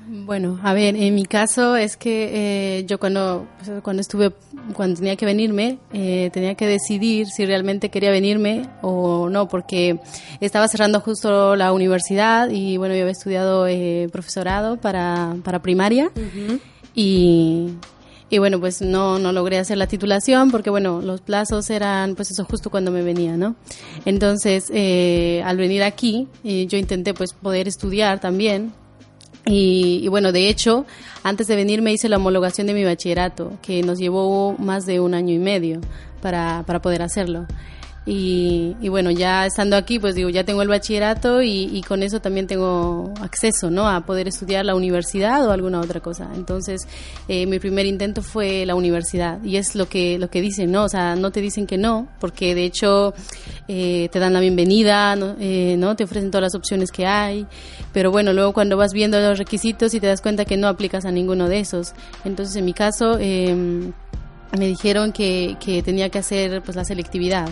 [0.07, 4.33] Bueno, a ver, en mi caso es que eh, yo cuando, pues, cuando estuve,
[4.75, 9.99] cuando tenía que venirme, eh, tenía que decidir si realmente quería venirme o no, porque
[10.41, 16.11] estaba cerrando justo la universidad y bueno, yo había estudiado eh, profesorado para, para primaria.
[16.95, 17.71] Y,
[18.31, 22.31] y bueno, pues no, no logré hacer la titulación porque bueno, los plazos eran pues
[22.31, 23.55] eso justo cuando me venía, ¿no?
[24.05, 28.73] Entonces, eh, al venir aquí, eh, yo intenté pues poder estudiar también
[29.47, 30.87] y, y, bueno, de hecho,
[31.23, 35.01] antes de venir me hice la homologación de mi bachillerato, que nos llevó más de
[35.01, 35.81] un año y medio
[36.23, 37.47] para, para poder hacerlo.
[38.07, 42.47] Y, bueno, ya estando aquí, pues digo, ya tengo el bachillerato y, con eso también
[42.47, 43.89] tengo acceso, ¿no?
[43.89, 46.29] A poder estudiar la universidad o alguna otra cosa.
[46.35, 46.87] Entonces,
[47.29, 50.85] eh, mi primer intento fue la universidad y es lo que lo que dicen, ¿no?
[50.85, 53.15] O sea, no te dicen que no, porque de hecho
[53.69, 55.37] eh, te dan la bienvenida, ¿no?
[55.41, 55.97] Eh, ¿no?
[55.97, 57.47] Te ofrecen todas las opciones que hay,
[57.95, 61.07] pero bueno, luego cuando vas viendo los requisitos y te das cuenta que no aplicas
[61.07, 61.95] a ninguno de esos.
[62.27, 67.49] Entonces, en mi caso, me dijeron que, que tenía que hacer pues la selectividad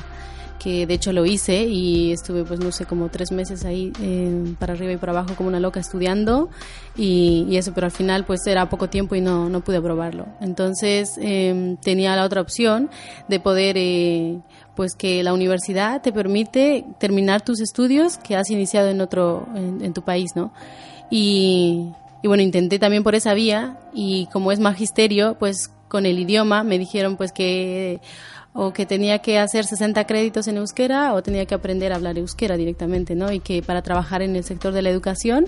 [0.62, 4.54] que de hecho lo hice y estuve pues no sé como tres meses ahí eh,
[4.58, 6.50] para arriba y para abajo como una loca estudiando
[6.96, 11.18] y, eso pero al final pues era poco tiempo y no, no pude aprobarlo entonces
[11.20, 12.90] eh, tenía la otra opción
[13.28, 14.38] de poder eh,
[14.76, 19.92] pues que la universidad te permite terminar tus estudios que has iniciado en otro en,
[19.92, 20.52] tu país no
[21.10, 21.90] y
[22.22, 26.78] bueno intenté también por esa vía y como es magisterio pues con el idioma me
[26.78, 28.00] dijeron pues que
[28.54, 32.18] o que tenía que hacer 60 créditos en euskera o tenía que aprender a hablar
[32.18, 33.32] euskera directamente, ¿no?
[33.32, 35.46] Y que para trabajar en el sector de la educación,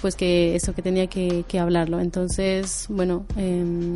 [0.00, 2.00] pues que eso que tenía que, hablarlo.
[2.00, 3.94] Entonces, bueno, eh,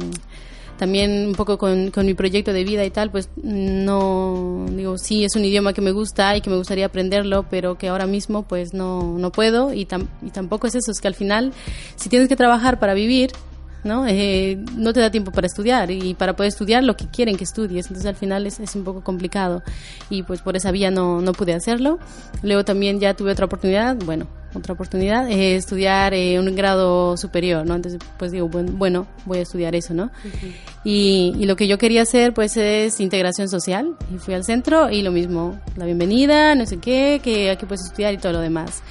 [0.78, 5.24] también un poco con, con, mi proyecto de vida y tal, pues no, digo, sí,
[5.24, 8.44] es un idioma que me gusta y que me gustaría aprenderlo, pero que ahora mismo
[8.44, 11.52] pues no, no puedo y, tam, y tampoco es eso, es que al final,
[11.96, 13.32] si tienes que trabajar para vivir,
[13.84, 14.06] ¿no?
[14.06, 17.44] Eh, no te da tiempo para estudiar y para poder estudiar lo que quieren que
[17.44, 19.62] estudies, entonces al final es, es un poco complicado
[20.10, 21.98] y pues por esa vía no, no, pude hacerlo.
[22.42, 27.66] Luego también ya tuve otra oportunidad, bueno, otra oportunidad, eh, estudiar eh, un grado superior,
[27.66, 27.74] ¿no?
[27.76, 30.04] Entonces pues digo, bueno, voy a estudiar eso, ¿no?
[30.04, 30.52] Uh -huh.
[30.84, 34.90] y, y, lo que yo quería hacer pues es integración social y fui al centro
[34.90, 38.40] y lo mismo, la bienvenida, no sé qué, que aquí puedes estudiar y todo lo
[38.40, 38.82] demás.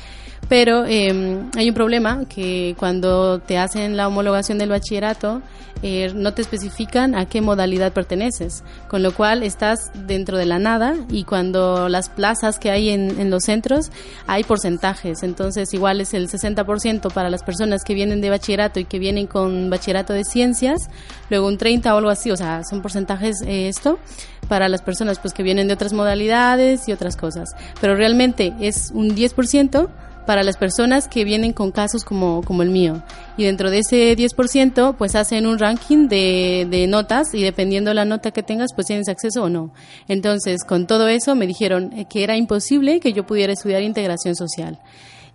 [0.50, 5.42] Pero eh, hay un problema que cuando te hacen la homologación del bachillerato
[5.84, 10.58] eh, no te especifican a qué modalidad perteneces, con lo cual estás dentro de la
[10.58, 13.92] nada y cuando las plazas que hay en, en los centros
[14.26, 18.86] hay porcentajes, entonces igual es el 60% para las personas que vienen de bachillerato y
[18.86, 20.90] que vienen con bachillerato de ciencias,
[21.30, 24.00] luego un 30 o algo así, o sea, son porcentajes eh, esto
[24.48, 28.90] para las personas pues que vienen de otras modalidades y otras cosas, pero realmente es
[28.96, 29.90] un 10%
[30.28, 33.02] para las personas que vienen con casos como, como el mío.
[33.38, 37.96] Y dentro de ese 10%, pues hacen un ranking de, de, notas y dependiendo de
[37.96, 39.72] la nota que tengas, pues tienes acceso o no.
[40.08, 44.78] Entonces, con todo eso me dijeron que era imposible que yo pudiera estudiar integración social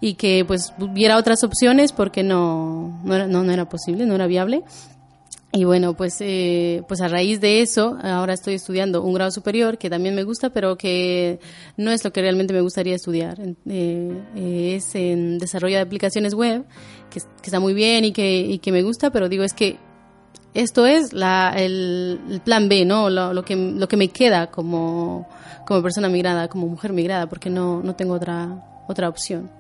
[0.02, 4.16] y que pues hubiera otras opciones porque no, no, era, no, no era posible, no
[4.16, 4.62] era viable.
[5.54, 9.76] Y bueno, pues, eh, pues a raíz de eso, ahora estoy estudiando un grado superior
[9.76, 11.40] que también me gusta, pero que
[11.76, 13.38] no es lo que realmente me gustaría estudiar.
[13.68, 16.64] Eh, es en desarrollo de aplicaciones web,
[17.10, 19.76] que, está muy bien y que, y que me gusta, pero digo, es que
[20.54, 23.10] esto es la, el, el plan B, ¿no?
[23.10, 25.28] Lo, lo, que, lo que me queda como,
[25.66, 29.50] como persona migrada, como mujer migrada, porque no, no tengo otra, otra opción.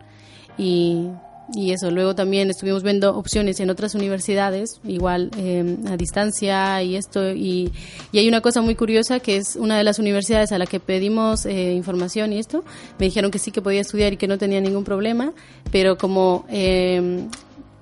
[0.56, 1.08] Y
[1.54, 6.96] y eso, luego también estuvimos viendo opciones en otras universidades, igual eh, a distancia y
[6.96, 7.72] esto, y,
[8.10, 10.80] y, hay una cosa muy curiosa que es una de las universidades a la que
[10.80, 12.64] pedimos eh, información y esto,
[12.98, 15.32] me dijeron que sí que podía estudiar y que no tenía ningún problema,
[15.70, 17.26] pero como eh,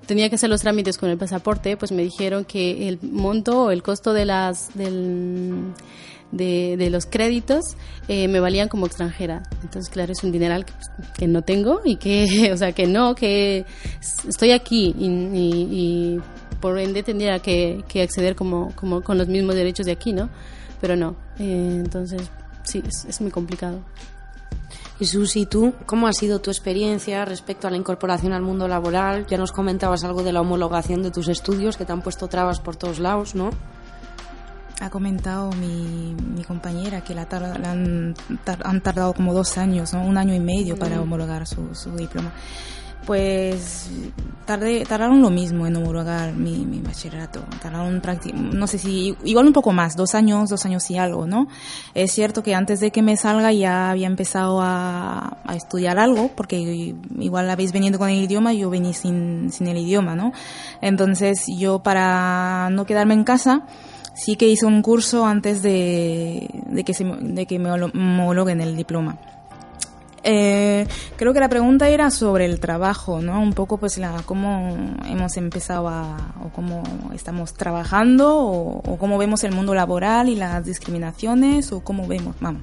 [0.05, 3.71] tenía que hacer los trámites con el pasaporte, pues me dijeron que el monto o
[3.71, 5.73] el costo de las del
[6.31, 7.75] de, de los créditos
[8.07, 9.43] eh, me valían como extranjera.
[9.63, 10.73] Entonces, claro, es un dineral que,
[11.17, 13.65] que, no tengo y que, o sea, que no, que
[14.27, 16.19] estoy aquí y
[16.61, 20.29] por ende tendría que, que, acceder como, como con los mismos derechos de aquí, ¿no?
[20.79, 21.15] Pero no.
[21.39, 22.29] Eh, entonces,
[22.63, 23.79] sí, es, es muy complicado.
[24.99, 29.25] Y Susi, ¿tú cómo ha sido tu experiencia respecto a la incorporación al mundo laboral?
[29.25, 32.59] Ya nos comentabas algo de la homologación de tus estudios, que te han puesto trabas
[32.59, 33.49] por todos lados, ¿no?
[34.81, 39.57] Ha comentado mi, mi compañera que la, tar, la han, tar, han, tardado como dos
[39.59, 40.03] años, ¿no?
[40.03, 41.01] un año y medio para mm.
[41.01, 42.31] homologar su, su, diploma.
[43.05, 43.89] Pues
[44.45, 47.41] tardé, tardaron lo mismo en homologar mi, mi bachillerato.
[47.61, 48.01] Tardaron
[48.33, 51.47] no sé si, igual un poco más, dos años, dos años y algo, ¿no?
[51.93, 56.31] Es cierto que antes de que me salga ya había empezado a, a estudiar algo,
[56.35, 60.31] porque igual habéis venido con el idioma, yo vení sin, sin el idioma, ¿no?
[60.81, 63.65] Entonces yo para no quedarme en casa,
[64.13, 68.75] sí que hice un curso antes de, de que, se, de que me homologuen el
[68.75, 69.17] diploma.
[70.23, 70.85] Eh,
[71.15, 73.41] creo que la pregunta era sobre el trabajo, ¿no?
[73.41, 76.83] Un poco pues la, cómo hemos empezado a, o cómo
[77.13, 82.61] estamos trabajando, o, cómo vemos el mundo laboral y las discriminaciones, o cómo vemos, vamos.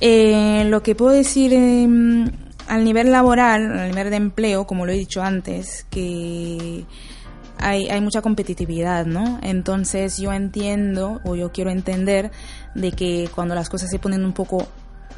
[0.00, 1.88] Eh, lo que puedo decir eh,
[2.68, 6.84] al nivel laboral, al nivel de empleo, como lo he dicho antes, que
[7.62, 9.38] hay, hay mucha competitividad, ¿no?
[9.42, 12.30] Entonces yo entiendo o yo quiero entender
[12.74, 14.66] de que cuando las cosas se ponen un poco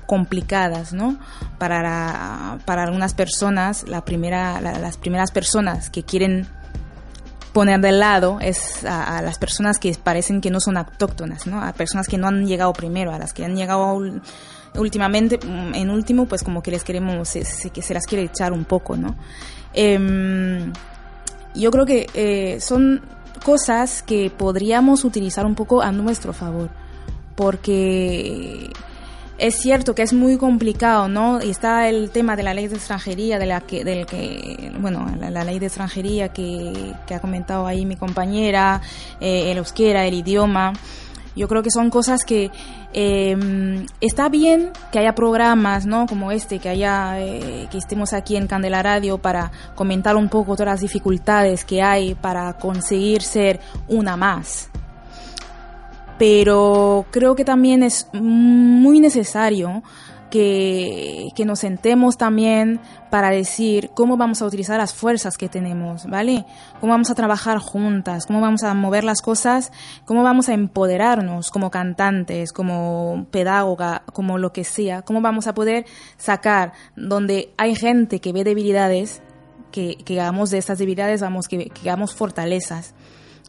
[0.06, 1.18] complicadas, ¿no?
[1.58, 6.46] Para, para algunas personas, la primera, la, las primeras personas que quieren
[7.52, 11.62] poner de lado es a, las personas que parecen que no son autóctonas, ¿no?
[11.62, 14.02] A personas que no han llegado primero, a las que han llegado
[14.74, 18.64] últimamente, en último, pues como que les queremos, se, se, se las quiere echar un
[18.64, 19.14] poco, ¿no?
[19.72, 20.70] Eh,
[21.54, 23.02] yo creo que eh, son
[23.44, 26.70] cosas que podríamos utilizar un poco a nuestro favor,
[27.34, 28.70] porque
[29.38, 31.42] es cierto que es muy complicado, ¿no?
[31.42, 35.06] Y está el tema de la ley de extranjería, de la que, del que, bueno,
[35.18, 38.80] la, ley de extranjería que, que, ha comentado ahí mi compañera,
[39.20, 40.72] eh, el euskera, el idioma.
[41.36, 42.50] Yo creo que son cosas que
[42.92, 46.06] eh, está bien que haya programas, ¿no?
[46.06, 50.54] Como este, que haya, eh, que estemos aquí en Candela Radio para comentar un poco
[50.54, 54.70] todas las dificultades que hay para conseguir ser una más.
[56.18, 59.82] Pero creo que también es muy necesario
[60.34, 66.06] que, que, nos sentemos también para decir cómo vamos a utilizar las fuerzas que tenemos,
[66.06, 66.44] ¿vale?
[66.80, 69.70] Cómo vamos a trabajar juntas, cómo vamos a mover las cosas,
[70.04, 75.54] cómo vamos a empoderarnos como cantantes, como pedagoga, como lo que sea, cómo vamos a
[75.54, 79.22] poder sacar donde hay gente que ve debilidades,
[79.70, 82.92] que, que hagamos de estas debilidades, vamos, que, que hagamos fortalezas.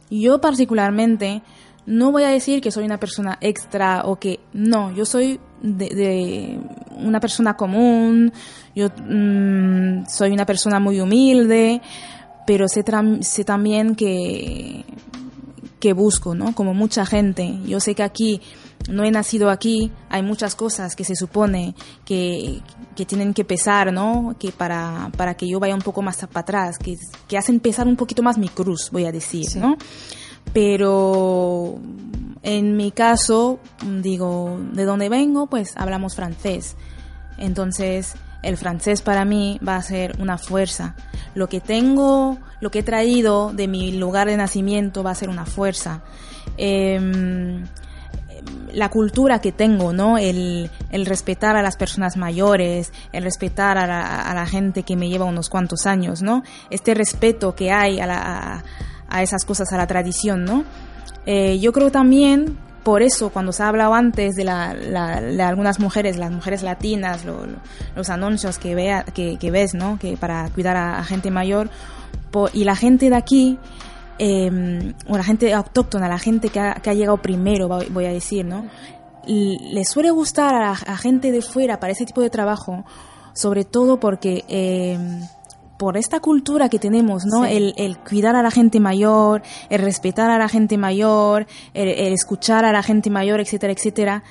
[0.08, 1.42] Yo particularmente
[1.86, 5.88] no voy a decir que soy una persona extra o que no, yo soy de,
[5.88, 6.60] de
[6.98, 8.32] una persona común,
[8.74, 11.80] yo mmm, soy una persona muy humilde,
[12.46, 12.84] pero sé,
[13.20, 14.84] sé también que,
[15.80, 16.54] que busco, ¿no?
[16.54, 17.58] Como mucha gente.
[17.66, 18.40] Yo sé que aquí
[18.88, 21.74] no he nacido aquí, hay muchas cosas que se supone
[22.04, 22.60] que,
[22.94, 24.36] que tienen que pesar, ¿no?
[24.38, 27.86] Que para, para que yo vaya un poco más para atrás, que, que hacen pesar
[27.86, 29.58] un poquito más mi cruz, voy a decir, sí.
[29.58, 29.76] ¿no?
[30.52, 31.78] Pero
[32.42, 36.76] en mi caso, digo, de dónde vengo, pues hablamos francés.
[37.38, 40.94] Entonces, el francés para mí va a ser una fuerza.
[41.34, 45.28] Lo que tengo, lo que he traído de mi lugar de nacimiento va a ser
[45.28, 46.02] una fuerza.
[46.56, 47.64] Eh,
[48.72, 50.18] la cultura que tengo, ¿no?
[50.18, 55.24] El, el, respetar a las personas mayores, el respetar a la, gente que me lleva
[55.24, 56.42] unos cuantos años, ¿no?
[56.70, 58.64] Este respeto que hay a la,
[59.08, 60.64] a esas cosas, a la tradición, ¿no?
[61.26, 66.30] Eh, yo creo también, por eso, cuando se ha hablado antes de, algunas mujeres, las
[66.30, 67.58] mujeres latinas, lo, lo,
[67.96, 69.98] los anuncios que, vea, que, ves, ¿no?
[69.98, 71.68] Que para cuidar a, gente mayor,
[72.52, 73.58] y la gente de aquí,
[74.18, 78.66] eh, o la gente autóctona, la gente que ha, llegado primero, voy a decir, ¿no?
[79.26, 82.84] Le suele gustar a, gente de fuera para ese tipo de trabajo,
[83.32, 84.44] sobre todo porque...
[84.48, 84.98] Eh,
[85.78, 87.44] por esta cultura que tenemos, ¿no?
[87.44, 87.52] Sí.
[87.52, 92.12] El, el, cuidar a la gente mayor, el respetar a la gente mayor, el, el
[92.12, 94.22] escuchar a la gente mayor, etcétera, etcétera.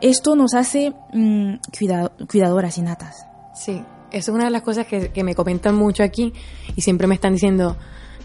[0.00, 3.26] Esto nos hace mmm, cuida, cuidadoras innatas.
[3.54, 6.32] Sí, eso es una de las cosas que, que me comentan mucho aquí
[6.76, 7.76] y siempre me están diciendo,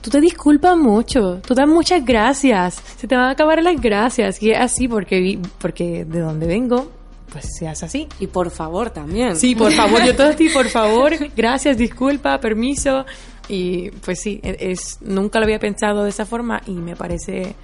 [0.01, 4.41] tú te disculpas mucho, tú das muchas gracias, se te van a acabar las gracias.
[4.43, 6.91] Y es así porque, porque de donde vengo,
[7.33, 8.07] pues se hace así.
[8.19, 9.35] Y por favor también.
[9.35, 13.05] Sí, por favor, yo todo estoy, por favor, gracias, disculpa, permiso.
[13.49, 17.55] Y pues sí, e- es, nunca lo había pensado de esa forma y me parece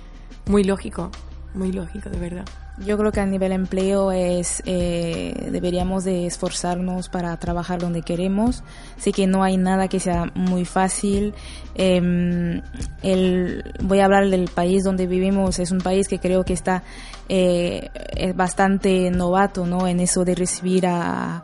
[0.47, 1.11] muy lógico,
[1.53, 2.45] muy lógico, de verdad.
[2.85, 8.63] Yo creo que a nivel empleo es eh, deberíamos de esforzarnos para trabajar donde queremos.
[8.97, 11.33] Sé que no hay nada que sea muy fácil.
[11.75, 12.61] Em,
[13.03, 15.59] el, voy a hablar del país donde vivimos.
[15.59, 16.83] Es un país que creo que está
[17.27, 17.89] eh,
[18.33, 19.85] bastante novato, ¿no?
[19.85, 21.43] En eso de recibir a,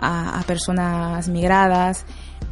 [0.00, 2.04] a personas migradas.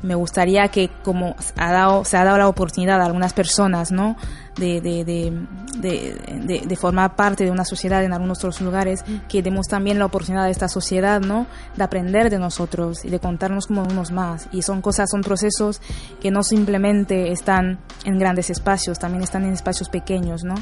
[0.02, 4.16] Me gustaría que como ha dado, se ha dado la oportunidad a algunas personas, ¿no?
[4.56, 9.66] De, de, de, de, formar parte de una sociedad en algunos otros lugares, que demos
[9.66, 11.46] también la oportunidad a esta sociedad, ¿no?
[11.76, 14.48] De aprender de nosotros y de contarnos como unos más.
[14.52, 15.80] Y son cosas, son procesos
[16.20, 20.54] que no simplemente están en grandes espacios, también están en espacios pequeños, ¿no?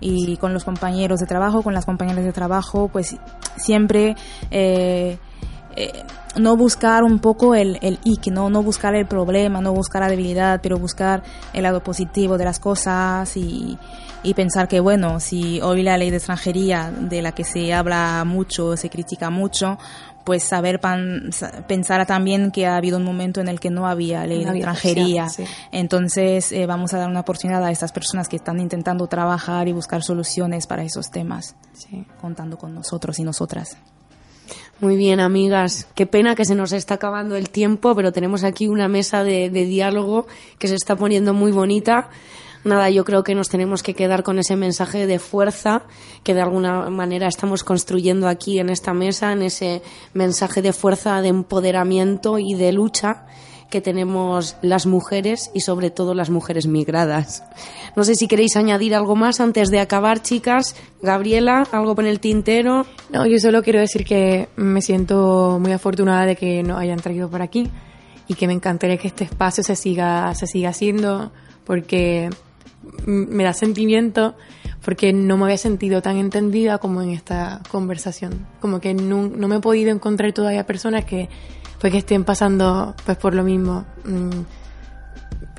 [0.00, 3.16] y con los compañeros de trabajo, con las compañeras de trabajo, pues
[3.56, 4.16] siempre
[4.50, 5.18] eh,
[5.80, 6.02] eh,
[6.36, 8.50] no buscar un poco el, el ick, ¿no?
[8.50, 11.22] no buscar el problema, no buscar la debilidad, pero buscar
[11.52, 13.78] el lado positivo de las cosas y,
[14.22, 18.24] y pensar que, bueno, si hoy la ley de extranjería, de la que se habla
[18.26, 19.78] mucho, se critica mucho,
[20.24, 23.86] pues saber pan- sa- pensar también que ha habido un momento en el que no
[23.86, 25.28] había ley No de extranjería.
[25.30, 25.44] sí.
[25.72, 29.72] Entonces eh, vamos a dar una oportunidad a estas personas que están intentando trabajar y
[29.72, 32.04] buscar soluciones para esos temas, Sí.
[32.20, 33.78] contando con nosotros y nosotras.
[34.80, 35.88] Muy bien, amigas.
[35.96, 39.50] Qué pena que se nos está acabando el tiempo, pero tenemos aquí una mesa de,
[39.50, 40.28] de diálogo
[40.60, 42.10] que se está poniendo muy bonita.
[42.62, 45.82] Nada, yo creo que nos tenemos que quedar con ese mensaje de fuerza
[46.22, 49.82] que de alguna manera estamos construyendo aquí en esta mesa, en ese
[50.14, 53.26] mensaje de fuerza, de empoderamiento y de lucha
[53.70, 57.44] que tenemos las mujeres y sobre todo las mujeres migradas.
[57.96, 60.74] No sé si queréis añadir algo más antes de acabar, chicas.
[61.02, 62.86] Gabriela, algo con el tintero.
[63.10, 67.28] No, yo solo quiero decir que me siento muy afortunada de que nos hayan traído
[67.28, 67.70] por aquí
[68.26, 71.30] y que me encantaría que este espacio se siga, se siga haciendo
[71.64, 72.30] porque
[73.04, 74.34] me da sentimiento
[74.82, 78.46] porque no me había sentido tan entendida como en esta conversación.
[78.60, 81.28] Como que no, no me he podido encontrar todavía personas que,
[81.80, 83.84] pues, que estén pasando pues por lo mismo.
[84.04, 84.40] Mm,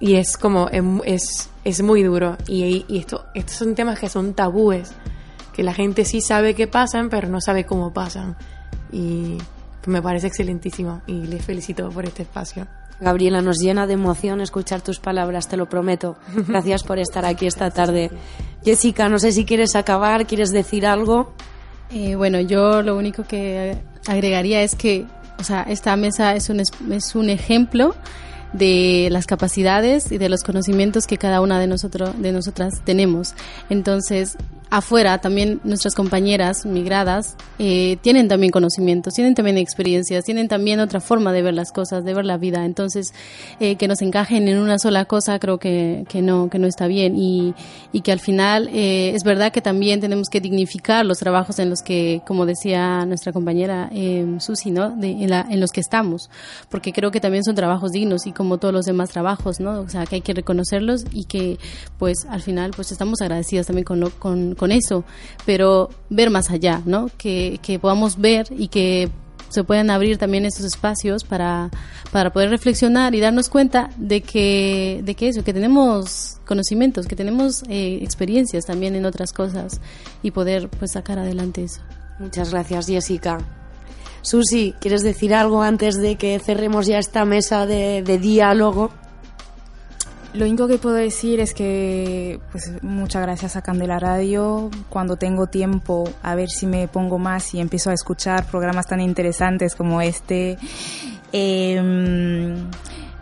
[0.02, 2.38] y es como, es, es, es muy duro.
[2.48, 4.92] Y, y esto, estos son temas que son tabúes,
[5.54, 8.36] que la gente sí sabe que pasan, pero no sabe cómo pasan.
[8.92, 9.38] Y
[9.82, 12.68] pues, me parece excelentísimo y les felicito por este espacio.
[13.00, 16.18] Gabriela, nos llena de emoción escuchar tus palabras, te lo prometo.
[16.48, 18.12] Gracias por estar aquí esta tarde.
[18.64, 21.34] Jessica, no sé si quieres acabar, quieres decir algo.
[21.92, 25.06] Eh, bueno, yo lo único que agregaría es que,
[25.40, 27.96] o sea, esta mesa es un, es, un ejemplo
[28.54, 33.36] de las capacidades y de los conocimientos que cada una de nosotros de nosotras tenemos.
[33.70, 34.38] Entonces,
[34.70, 41.00] afuera también nuestras compañeras migradas eh, tienen también conocimientos, tienen también experiencias, tienen también otra
[41.00, 42.66] forma de ver las cosas, de ver la vida.
[42.66, 43.14] Entonces,
[43.60, 46.88] eh, que nos encajen en una sola cosa creo que, que no que no está
[46.88, 47.54] bien y,
[47.92, 51.70] y que al final eh, es verdad que también tenemos que dignificar los trabajos en
[51.70, 54.96] los que, como decía nuestra compañera eh, Susi, ¿no?
[55.02, 56.30] En los que estamos,
[56.70, 59.82] porque creo que también son trabajos dignos y como todos los demás trabajos, ¿no?
[59.82, 61.58] O sea, que hay que reconocerlos y que,
[61.98, 65.06] pues, al final, pues, estamos agradecidas también con, lo- con, con eso,
[65.46, 67.10] pero ver más allá, ¿no?
[67.18, 69.10] Que, que podamos ver y que
[69.48, 71.70] se puedan abrir también esos espacios para,
[72.12, 77.16] para poder reflexionar y darnos cuenta de que, de que eso, que tenemos conocimientos, que
[77.16, 79.80] tenemos eh, experiencias también en otras cosas
[80.22, 81.82] y poder pues sacar adelante eso.
[82.20, 83.38] Muchas gracias, Jessica.
[84.22, 88.92] Susi, ¿quieres decir algo antes de que cerremos ya esta mesa de, de diálogo?
[90.34, 94.70] Lo único que puedo decir es que pues muchas gracias a Candela Radio.
[94.88, 99.02] Cuando tengo tiempo, a ver si me pongo más y empiezo a escuchar programas tan
[99.02, 100.60] interesantes como este.
[101.32, 102.56] Eh,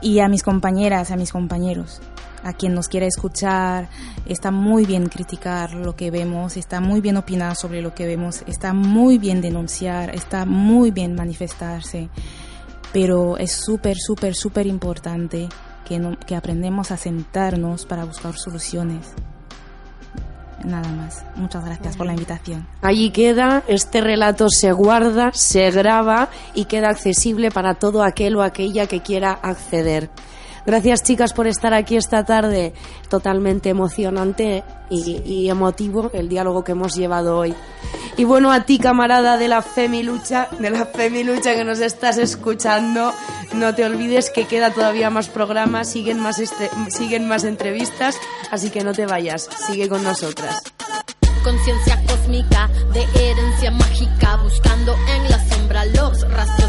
[0.02, 2.02] y a mis compañeras, a mis compañeros,
[2.44, 3.88] a quien nos quiera escuchar,
[4.26, 8.44] está muy bien criticar lo que vemos, está muy bien opinar sobre lo que vemos,
[8.48, 12.10] está muy bien denunciar, está muy bien manifestarse,
[12.92, 15.50] pero es súper, súper, súper importante
[15.88, 19.08] que, no- que aprendemos a sentarnos para buscar soluciones.
[20.64, 21.24] Nada más.
[21.36, 22.68] Muchas gracias por la invitación.
[22.82, 28.42] Allí queda, este relato se guarda, se graba y queda accesible para todo aquel o
[28.42, 30.10] aquella que quiera acceder.
[30.68, 32.74] Gracias chicas por estar aquí esta tarde,
[33.10, 37.56] totalmente emocionante y, y emotivo el diálogo que hemos llevado hoy.
[38.18, 43.14] Y bueno, a ti, camarada de la Femilucha, de la Femilucha que nos estás escuchando,
[43.54, 48.18] no te olvides que queda todavía más programas, siguen más, este- siguen más entrevistas,
[48.52, 50.62] así que no te vayas, sigue con nosotras.
[51.44, 56.67] conciencia cósmica de herencia mágica, buscando en la sombra los rastros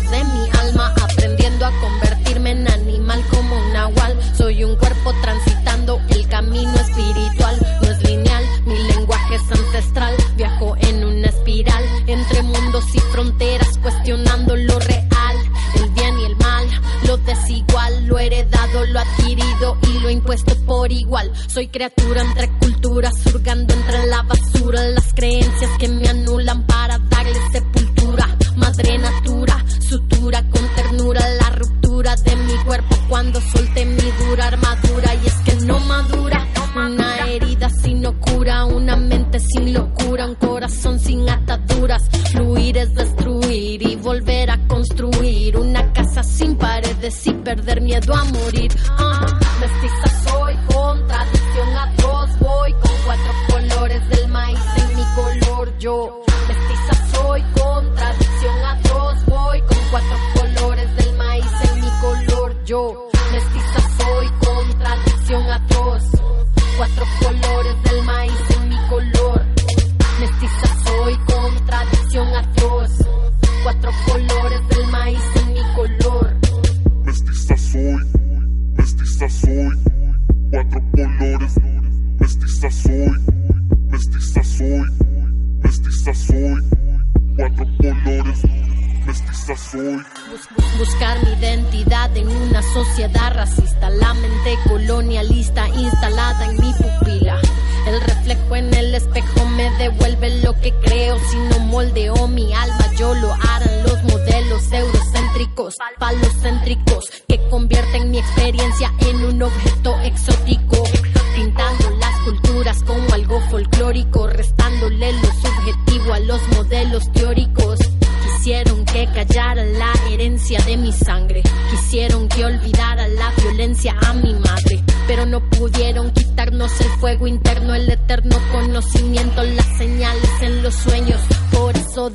[9.69, 15.37] ancestral, viajo en una espiral entre mundos y fronteras, cuestionando lo real,
[15.75, 16.67] el bien y el mal,
[17.07, 21.31] lo desigual, lo heredado, lo adquirido y lo impuesto por igual.
[21.49, 22.23] Soy criatura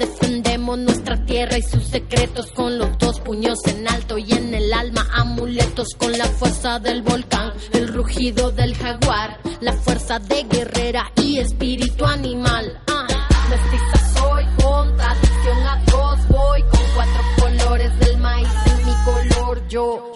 [0.06, 4.74] defendemos nuestra tierra y sus secretos con los dos puños en alto y en el
[4.74, 11.12] alma amuletos con la fuerza del volcán, el rugido del jaguar, la fuerza de guerrera
[11.16, 12.82] y espíritu animal.
[12.88, 13.08] Ah,
[13.50, 19.68] mestiza soy, contradicción atroz, voy con cuatro colores del maíz en mi color.
[19.70, 20.14] Yo,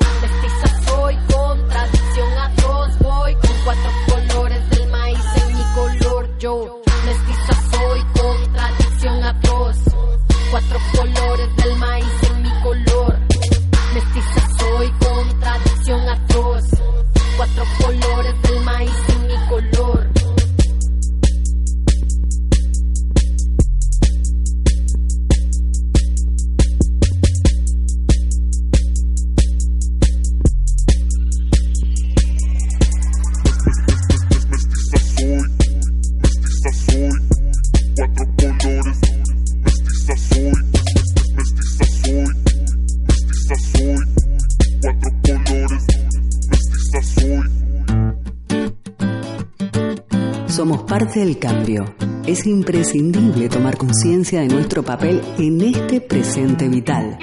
[51.18, 51.96] Del cambio.
[52.28, 57.18] Es imprescindible tomar conciencia de nuestro papel en este presente vital.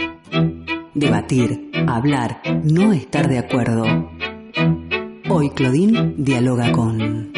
[0.95, 3.85] Debatir, hablar, no estar de acuerdo.
[5.31, 7.33] Hoy Claudine dialoga con...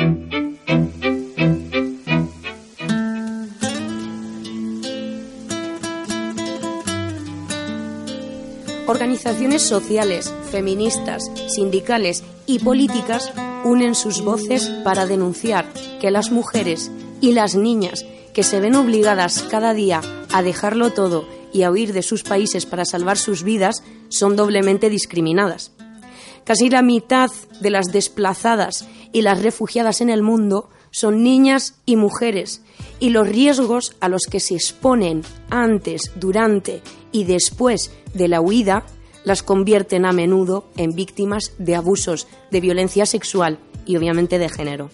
[8.87, 13.31] Organizaciones sociales, feministas, sindicales y políticas
[13.63, 15.67] unen sus voces para denunciar
[16.01, 16.91] que las mujeres
[17.21, 20.01] y las niñas que se ven obligadas cada día
[20.33, 24.91] a dejarlo todo y a huir de sus países para salvar sus vidas son doblemente
[24.91, 25.73] discriminadas.
[26.45, 27.31] Casi la mitad
[27.61, 32.63] de las desplazadas y las refugiadas en el mundo son niñas y mujeres,
[33.01, 36.83] y los riesgos a los que se exponen antes, durante
[37.13, 38.85] y después de la huida
[39.25, 44.91] las convierten a menudo en víctimas de abusos, de violencia sexual y obviamente de género.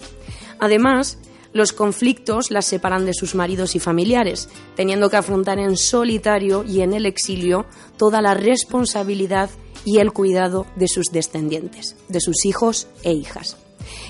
[0.62, 1.18] Además,
[1.52, 6.82] los conflictos las separan de sus maridos y familiares, teniendo que afrontar en solitario y
[6.82, 9.50] en el exilio toda la responsabilidad
[9.84, 13.56] y el cuidado de sus descendientes, de sus hijos e hijas.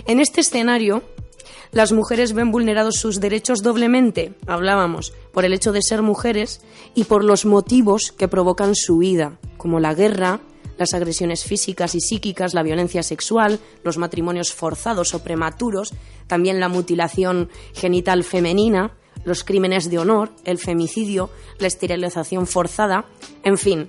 [0.06, 1.02] En este escenario,
[1.72, 6.60] Las mujeres ven vulnerados sus derechos doblemente, hablábamos, por el hecho de ser mujeres
[6.94, 10.42] y por los motivos que provocan su vida, como la guerra,
[10.76, 15.94] las agresiones físicas y psíquicas, la violencia sexual, los matrimonios forzados o prematuros,
[16.32, 21.28] también la mutilación genital femenina, los crímenes de honor, el femicidio,
[21.58, 23.04] la esterilización forzada,
[23.44, 23.88] en fin,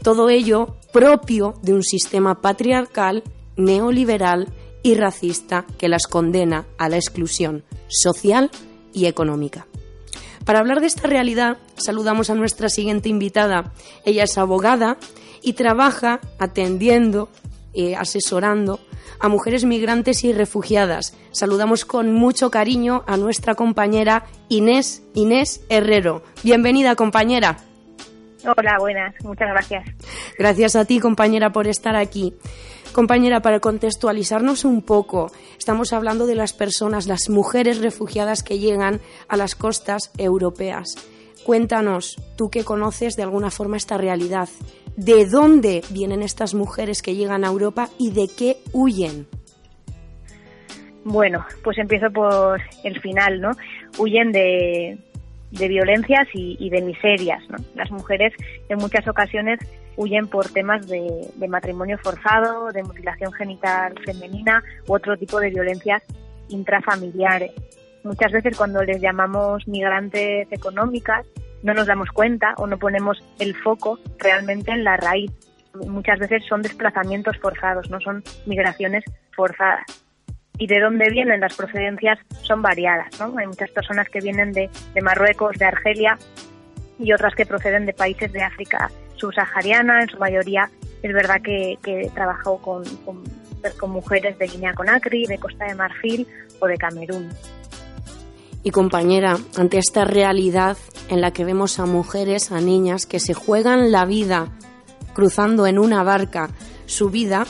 [0.00, 3.24] todo ello propio de un sistema patriarcal,
[3.56, 4.46] neoliberal
[4.84, 8.52] y racista que las condena a la exclusión social
[8.92, 9.66] y económica.
[10.44, 13.72] Para hablar de esta realidad, saludamos a nuestra siguiente invitada.
[14.04, 14.96] Ella es abogada
[15.42, 17.30] y trabaja atendiendo,
[17.74, 18.80] eh, asesorando
[19.18, 21.16] a mujeres migrantes y refugiadas.
[21.30, 26.22] Saludamos con mucho cariño a nuestra compañera Inés Inés Herrero.
[26.42, 27.58] Bienvenida, compañera.
[28.44, 29.84] Hola, buenas, muchas gracias.
[30.38, 32.34] Gracias a ti, compañera, por estar aquí.
[32.92, 39.00] Compañera, para contextualizarnos un poco, estamos hablando de las personas, las mujeres refugiadas que llegan
[39.28, 40.96] a las costas europeas.
[41.44, 44.48] Cuéntanos, tú que conoces de alguna forma esta realidad,
[44.96, 49.26] ¿de dónde vienen estas mujeres que llegan a Europa y de qué huyen?
[51.04, 53.50] Bueno, pues empiezo por el final, ¿no?
[53.98, 54.98] Huyen de,
[55.50, 57.56] de violencias y, de miserias, ¿no?
[57.74, 58.32] Las mujeres
[58.68, 59.58] en muchas ocasiones
[59.96, 65.50] huyen por temas de, de matrimonio forzado, de mutilación genital femenina u otro tipo de
[65.50, 66.02] violencias
[66.48, 67.52] intrafamiliares.
[68.04, 71.26] Muchas veces cuando les llamamos migrantes económicas
[71.62, 75.30] no nos damos cuenta o no ponemos el foco realmente en la raíz.
[75.74, 79.04] Muchas veces son desplazamientos forzados, no son migraciones
[79.34, 79.84] forzadas.
[80.58, 83.18] Y de dónde vienen las procedencias son variadas.
[83.18, 83.38] ¿no?
[83.38, 86.18] Hay muchas personas que vienen de, de Marruecos, de Argelia
[86.98, 90.02] y otras que proceden de países de África subsahariana.
[90.02, 90.68] En su mayoría
[91.02, 93.22] es verdad que, que trabajó con, con,
[93.78, 96.26] con mujeres de Guinea-Conakry, de Costa de Marfil
[96.58, 97.30] o de Camerún.
[98.62, 100.76] Y compañera, ante esta realidad
[101.08, 104.48] en la que vemos a mujeres, a niñas que se juegan la vida
[105.14, 106.50] cruzando en una barca
[106.86, 107.46] su vida,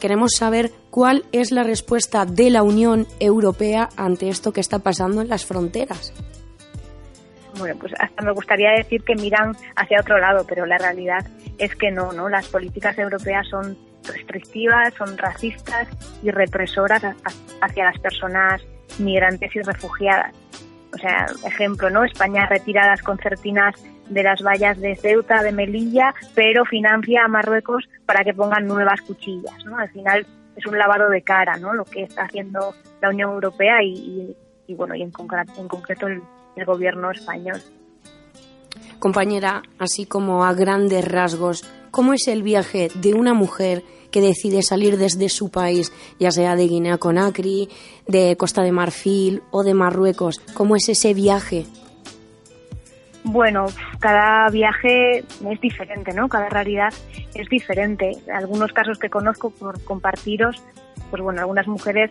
[0.00, 5.22] queremos saber cuál es la respuesta de la Unión Europea ante esto que está pasando
[5.22, 6.12] en las fronteras.
[7.58, 11.26] Bueno, pues hasta me gustaría decir que miran hacia otro lado, pero la realidad
[11.58, 12.28] es que no, ¿no?
[12.28, 15.88] Las políticas europeas son restrictivas, son racistas
[16.22, 17.02] y represoras
[17.60, 18.62] hacia las personas
[18.98, 20.34] migrantes y refugiadas.
[20.92, 22.04] O sea, ejemplo, ¿no?
[22.04, 23.74] España retira las concertinas
[24.08, 29.00] de las vallas de Ceuta, de Melilla, pero financia a Marruecos para que pongan nuevas
[29.02, 29.78] cuchillas, ¿no?
[29.78, 30.26] Al final
[30.56, 31.74] es un lavado de cara, ¿no?
[31.74, 34.36] Lo que está haciendo la Unión Europea y,
[34.66, 37.60] y, bueno, y en concreto, en concreto el gobierno español.
[38.98, 44.62] Compañera, así como a grandes rasgos, ¿cómo es el viaje de una mujer que decide
[44.62, 47.68] salir desde su país, ya sea de Guinea-Conakry,
[48.06, 50.40] de Costa de Marfil o de Marruecos?
[50.54, 51.66] ¿Cómo es ese viaje?
[53.22, 53.66] Bueno,
[53.98, 56.28] cada viaje es diferente, ¿no?
[56.28, 56.92] Cada realidad
[57.34, 58.12] es diferente.
[58.32, 60.56] Algunos casos que conozco por compartiros,
[61.10, 62.10] pues bueno, algunas mujeres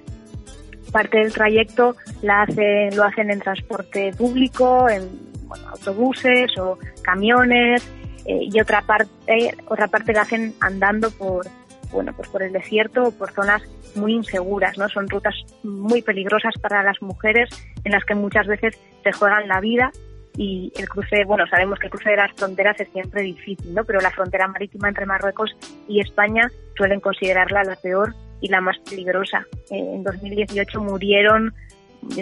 [0.92, 5.08] parte del trayecto la hacen, lo hacen en transporte público, en
[5.48, 7.88] bueno, autobuses o camiones,
[8.26, 11.48] eh, y otra parte, otra parte la hacen andando por,
[11.92, 13.62] bueno, pues por el desierto o por zonas
[13.96, 14.88] muy inseguras, ¿no?
[14.90, 17.50] Son rutas muy peligrosas para las mujeres
[17.84, 19.92] en las que muchas veces se juegan la vida
[20.38, 23.84] y el cruce, bueno, sabemos que el cruce de las fronteras es siempre difícil, ¿no?
[23.84, 25.56] Pero la frontera marítima entre Marruecos
[25.88, 29.46] y España suelen considerarla la peor y la más peligrosa.
[29.70, 31.54] Eh, en 2018 murieron,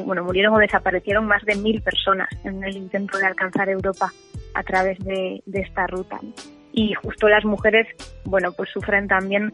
[0.05, 4.11] bueno, murieron o desaparecieron más de mil personas en el intento de alcanzar Europa
[4.53, 6.19] a través de, de esta ruta.
[6.77, 7.87] Y justo las mujeres,
[8.23, 9.51] bueno, pues sufren también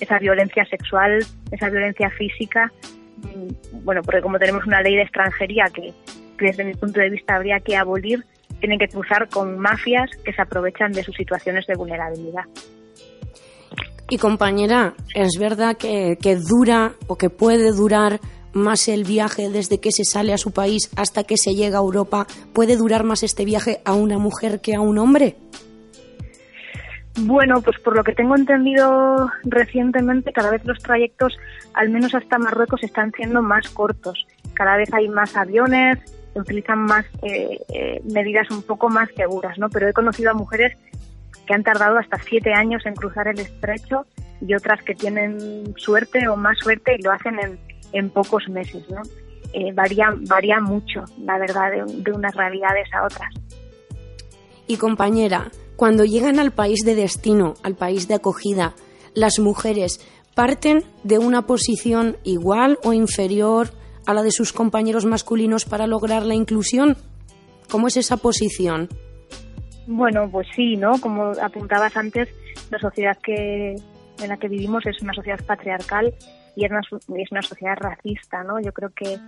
[0.00, 2.72] esa violencia sexual, esa violencia física,
[3.84, 5.92] bueno, porque como tenemos una ley de extranjería que,
[6.36, 8.24] que desde mi punto de vista habría que abolir,
[8.58, 12.42] tienen que cruzar con mafias que se aprovechan de sus situaciones de vulnerabilidad.
[14.10, 18.18] Y compañera, ¿es verdad que, que, dura o que puede durar
[18.52, 21.82] más el viaje desde que se sale a su país hasta que se llega a
[21.82, 22.26] Europa?
[22.52, 25.36] ¿Puede durar más este viaje a una mujer que a un hombre?
[27.20, 31.36] Bueno, pues por lo que tengo entendido recientemente, cada vez los trayectos,
[31.74, 34.26] al menos hasta Marruecos, están siendo más cortos.
[34.54, 35.98] Cada vez hay más aviones,
[36.32, 39.68] se utilizan más eh, eh, medidas un poco más seguras, ¿no?
[39.70, 40.76] Pero he conocido a mujeres
[41.46, 44.06] que han tardado hasta siete años en cruzar el estrecho
[44.40, 47.58] y otras que tienen suerte o más suerte y lo hacen en,
[47.92, 49.02] en pocos meses, ¿no?
[49.52, 53.32] Eh, varía, varía mucho, la verdad, de, de unas realidades a otras.
[54.66, 58.74] Y compañera, cuando llegan al país de destino, al país de acogida,
[59.14, 60.00] las mujeres
[60.34, 63.70] parten de una posición igual o inferior
[64.06, 66.96] a la de sus compañeros masculinos para lograr la inclusión?
[67.70, 68.88] ¿Cómo es esa posición?
[69.86, 71.00] Bueno, pues sí, ¿no?
[71.00, 72.28] Como apuntabas antes,
[72.70, 73.76] la sociedad que
[74.22, 76.14] en la que vivimos es una sociedad patriarcal
[76.56, 76.80] y es una,
[77.20, 78.60] es una sociedad racista, ¿no?
[78.60, 79.18] Yo creo que,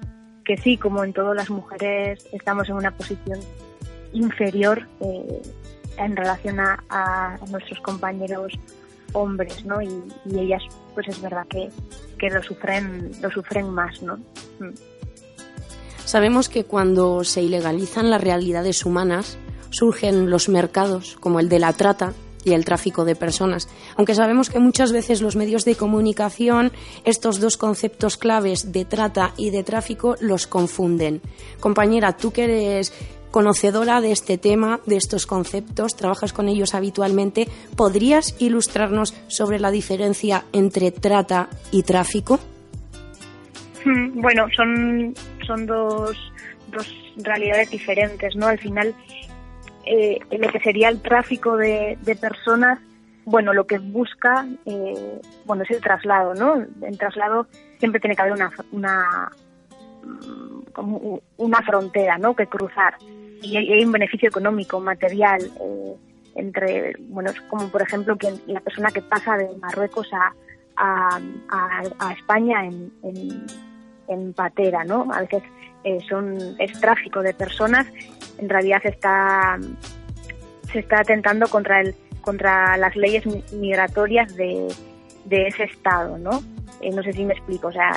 [0.44, 3.40] que sí, como en todas las mujeres estamos en una posición
[4.12, 5.42] inferior eh,
[5.96, 8.52] en relación a, nuestros compañeros
[9.12, 9.80] hombres, ¿no?
[9.80, 9.88] Y,
[10.24, 10.62] y, ellas,
[10.94, 11.70] pues es verdad que,
[12.18, 14.16] que lo sufren, lo sufren más, ¿no?
[14.58, 14.74] Mm.
[16.04, 19.38] Sabemos que cuando se ilegalizan las realidades humanas,
[19.70, 22.12] surgen los mercados como el de la trata
[22.46, 23.68] y el tráfico de personas.
[23.96, 26.70] Aunque sabemos que muchas veces los medios de comunicación
[27.04, 31.20] estos dos conceptos claves de trata y de tráfico los confunden.
[31.58, 32.92] Compañera, tú que eres
[33.30, 39.70] conocedora de este tema, de estos conceptos, trabajas con ellos habitualmente, ¿podrías ilustrarnos sobre la
[39.70, 42.38] diferencia entre trata y tráfico?
[43.84, 45.14] Hmm, bueno, son,
[45.46, 46.16] son dos,
[46.72, 48.46] dos realidades diferentes, ¿no?
[48.46, 48.94] Al final,
[49.84, 52.80] eh, lo que sería el tráfico de, de personas,
[53.24, 56.64] bueno, lo que busca, eh, bueno, es el traslado, ¿no?
[56.82, 57.46] El traslado
[57.78, 59.32] siempre tiene que haber una, una,
[60.72, 62.34] como una frontera, ¿no?
[62.34, 62.96] Que cruzar.
[63.42, 65.94] Y hay, un beneficio económico, material, eh,
[66.34, 70.32] entre, bueno, como por ejemplo que la persona que pasa de Marruecos a,
[70.76, 73.46] a, España en, en,
[74.08, 75.08] en, patera, ¿no?
[75.12, 75.42] A veces
[75.84, 75.98] eh,
[76.58, 77.86] es tráfico de personas
[78.38, 79.58] en realidad se está
[80.72, 84.66] se está atentando contra el contra las leyes migratorias de,
[85.26, 86.42] de ese estado, ¿no?
[86.80, 87.92] Eh, no sé si me explico, o sea,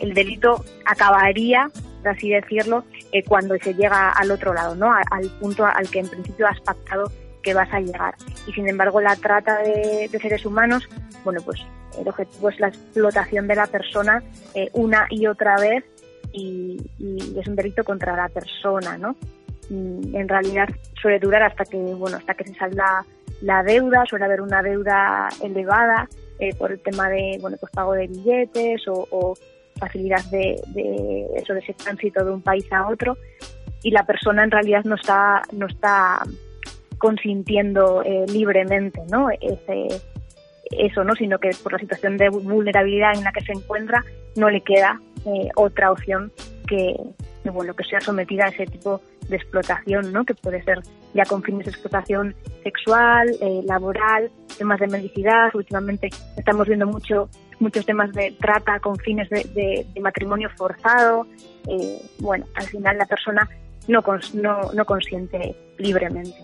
[0.00, 1.70] el delito acabaría,
[2.02, 4.92] por así decirlo, eh, cuando se llega al otro lado, ¿no?
[4.92, 7.10] al punto al que en principio has pactado
[7.42, 8.14] que vas a llegar.
[8.46, 10.88] Y sin embargo, la trata de, de seres humanos,
[11.24, 11.60] bueno, pues
[11.98, 14.22] el objetivo es la explotación de la persona
[14.54, 15.84] eh, una y otra vez
[16.32, 19.16] y, y, es un delito contra la persona, ¿no?
[19.70, 20.66] en realidad
[20.98, 23.04] suele durar hasta que bueno hasta que se salda
[23.42, 26.08] la deuda suele haber una deuda elevada
[26.38, 29.34] eh, por el tema de bueno pues pago de billetes o, o
[29.78, 33.16] facilidad de, de, eso de ese tránsito de un país a otro
[33.82, 36.22] y la persona en realidad no está no está
[36.98, 39.88] consintiendo eh, libremente no ese
[40.70, 44.04] eso no sino que por la situación de vulnerabilidad en la que se encuentra
[44.36, 46.32] no le queda eh, otra opción
[46.66, 46.94] que,
[47.44, 50.24] bueno que sea sometida a ese tipo de explotación, ¿no?
[50.24, 50.80] que puede ser
[51.14, 55.50] ya con fines de explotación sexual, eh, laboral, temas de mendicidad.
[55.54, 57.28] Últimamente estamos viendo mucho,
[57.60, 61.26] muchos temas de trata con fines de, de, de matrimonio forzado.
[61.68, 63.48] Eh, bueno, al final la persona
[63.88, 64.02] no,
[64.34, 66.36] no, no consiente libremente.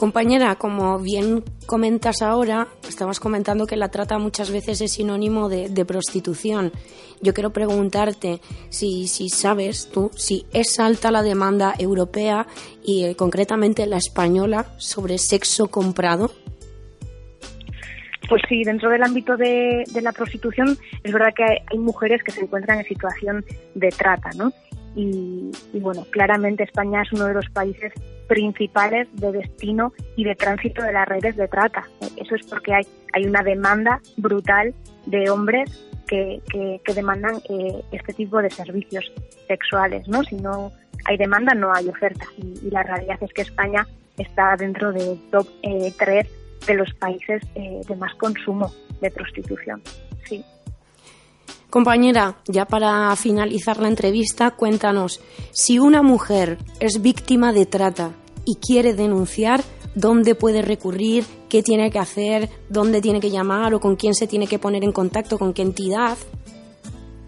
[0.00, 5.84] Compañera, como bien comentas ahora, estabas comentando que la trata muchas veces es sinónimo de,
[5.84, 6.72] prostitución.
[7.20, 8.40] Yo quiero preguntarte
[8.70, 12.46] si, si, sabes tú si es alta la demanda europea
[12.82, 16.30] y eh, concretamente la española sobre sexo comprado.
[18.26, 22.40] Pues sí, dentro del ámbito de, la prostitución es verdad que hay, mujeres que se
[22.40, 23.44] encuentran en situación
[23.74, 24.50] de trata, ¿no?
[24.96, 27.92] Y bueno, claramente España es uno de los países
[28.30, 31.82] principales de destino y de tránsito de las redes de trata.
[32.16, 34.72] Eso es porque hay, hay una demanda brutal
[35.06, 35.68] de hombres
[36.06, 39.04] que, que, demandan eh, este tipo de servicios
[39.48, 40.22] sexuales, ¿no?
[40.22, 40.70] Si no
[41.06, 42.24] hay demanda, no hay oferta.
[42.38, 43.84] Y, y la realidad es que España
[44.16, 46.28] está dentro del top eh, 3
[46.68, 48.70] de los países eh, de más consumo
[49.00, 49.82] de prostitución.
[50.28, 50.44] Sí.
[51.68, 55.20] Compañera, ya para finalizar la entrevista, cuéntanos,
[55.50, 58.12] si una mujer es víctima de trata
[58.44, 59.60] y quiere denunciar,
[59.94, 61.24] ¿dónde puede recurrir?
[61.48, 62.48] ¿Qué tiene que hacer?
[62.68, 63.74] ¿Dónde tiene que llamar?
[63.74, 65.38] ¿O con quién se tiene que poner en contacto?
[65.38, 66.16] ¿Con qué entidad?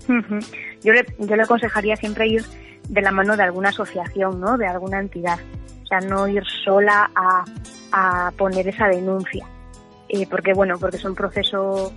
[0.09, 2.45] Yo le, yo le aconsejaría siempre ir
[2.89, 4.59] de la mano de alguna asociación, ¿no?
[4.59, 5.39] De alguna entidad.
[5.83, 7.45] O sea, no ir sola a,
[7.93, 9.47] a poner esa denuncia.
[10.09, 11.93] Eh, porque, bueno, porque son procesos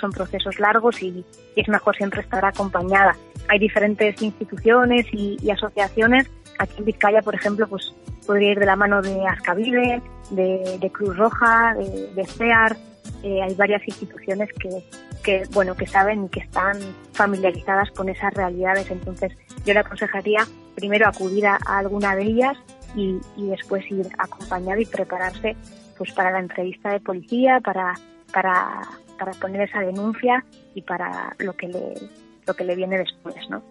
[0.00, 3.16] son procesos largos y, es mejor siempre estar acompañada.
[3.48, 6.30] Hay diferentes instituciones y, asociaciones.
[6.58, 7.94] Aquí en Vizcaya, por ejemplo, pues
[8.26, 12.76] podría ir de la mano de Ascavive, de, Cruz Roja, de, de CEAR.
[13.22, 14.82] Eh, hay varias instituciones que,
[15.22, 16.76] que, bueno, que saben y que están
[17.12, 18.90] familiarizadas con esas realidades.
[18.90, 19.32] Entonces,
[19.64, 22.56] yo le aconsejaría primero acudir a, a alguna de ellas
[22.94, 25.56] y, y después ir acompañado y prepararse
[25.96, 27.94] pues para la entrevista de policía, para,
[28.32, 28.82] para
[29.16, 30.44] para poner esa denuncia
[30.74, 31.94] y para lo que le,
[32.46, 33.62] lo que le viene después, ¿no?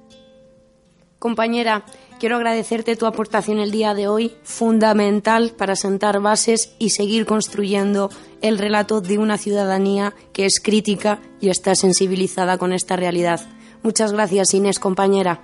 [1.20, 1.84] Compañera,
[2.20, 8.10] quiero agradecerte tu aportación el día de hoy, fundamental para sentar bases y seguir construyendo
[8.42, 13.42] el relato de una ciudadanía que es crítica y está sensibilizada con esta realidad.
[13.82, 15.42] Muchas gracias, Inés, compañera.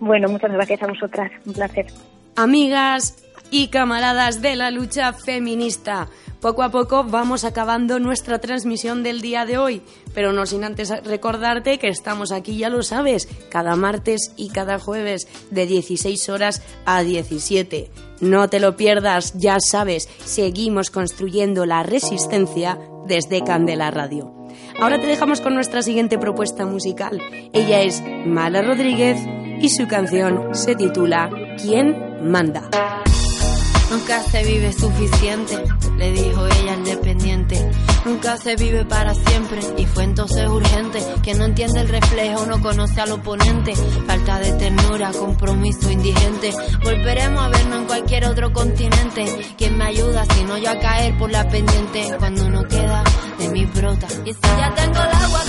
[0.00, 1.30] Bueno, muchas gracias a vosotras.
[1.46, 1.86] Un placer.
[2.36, 6.08] Amigas y camaradas de la lucha feminista,
[6.40, 9.82] poco a poco vamos acabando nuestra transmisión del día de hoy,
[10.12, 14.78] pero no sin antes recordarte que estamos aquí, ya lo sabes, cada martes y cada
[14.78, 17.90] jueves de 16 horas a 17.
[18.20, 24.34] No te lo pierdas, ya sabes, seguimos construyendo la resistencia desde Candela Radio.
[24.80, 27.20] Ahora te dejamos con nuestra siguiente propuesta musical.
[27.52, 29.18] Ella es Mala Rodríguez
[29.60, 32.68] y su canción se titula ¿Quién manda?
[33.90, 35.62] Nunca se vive suficiente,
[35.96, 37.70] le dijo ella al dependiente.
[38.04, 41.00] Nunca se vive para siempre y fue entonces urgente.
[41.22, 43.74] Quien no entiende el reflejo no conoce al oponente.
[44.06, 46.52] Falta de ternura, compromiso indigente.
[46.82, 49.54] Volveremos a vernos en cualquier otro continente.
[49.56, 52.04] ¿Quién me ayuda si no yo a caer por la pendiente?
[52.18, 53.04] Cuando no queda
[53.38, 54.06] de mi brota.
[54.24, 55.44] Y si ya tengo el agua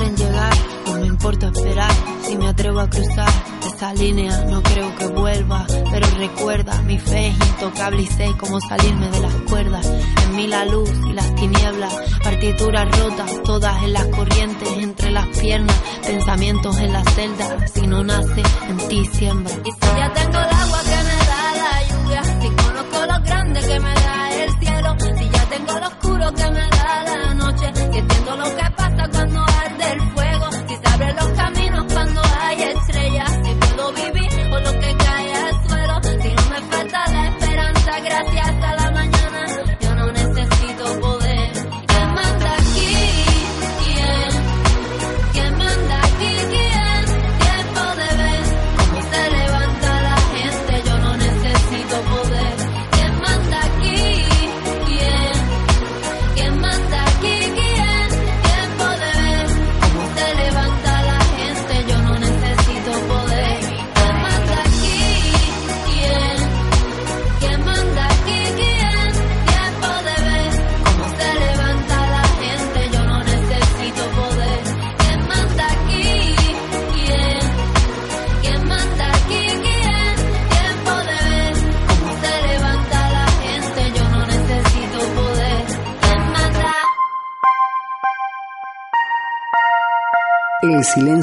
[0.00, 0.54] en llegar,
[0.86, 1.92] no me importa esperar.
[2.26, 3.28] Si me atrevo a cruzar
[3.66, 5.66] esa línea, no creo que vuelva.
[5.90, 9.86] Pero recuerda, mi fe es intocable y sé cómo salirme de las cuerdas.
[10.24, 15.26] En mí la luz y las tinieblas, partituras rotas, todas en las corrientes, entre las
[15.38, 15.76] piernas,
[16.06, 17.66] pensamientos en la celda.
[17.68, 19.52] Si no nace, en ti siembra.
[19.64, 23.60] Y si ya tengo el agua que me da la lluvia, si conozco lo grande
[23.60, 24.21] que me da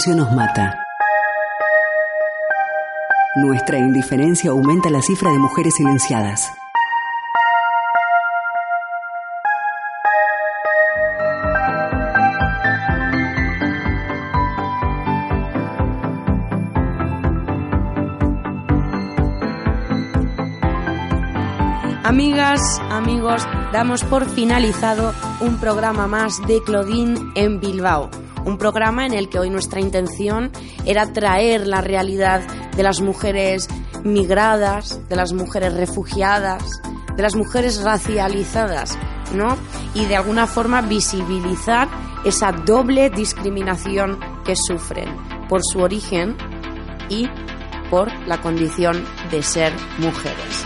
[0.07, 0.79] Nos mata.
[3.35, 6.53] Nuestra indiferencia aumenta la cifra de mujeres silenciadas.
[22.05, 28.09] Amigas, amigos, damos por finalizado un programa más de Claudine en Bilbao.
[28.49, 30.51] Un programa en el que hoy nuestra intención
[30.83, 32.41] era traer la realidad
[32.75, 33.67] de las mujeres
[34.03, 36.81] migradas, de las mujeres refugiadas,
[37.15, 38.97] de las mujeres racializadas,
[39.35, 39.55] ¿no?
[39.93, 41.89] Y de alguna forma visibilizar
[42.25, 45.15] esa doble discriminación que sufren
[45.47, 46.35] por su origen
[47.07, 47.29] y
[47.91, 50.65] por la condición de ser mujeres.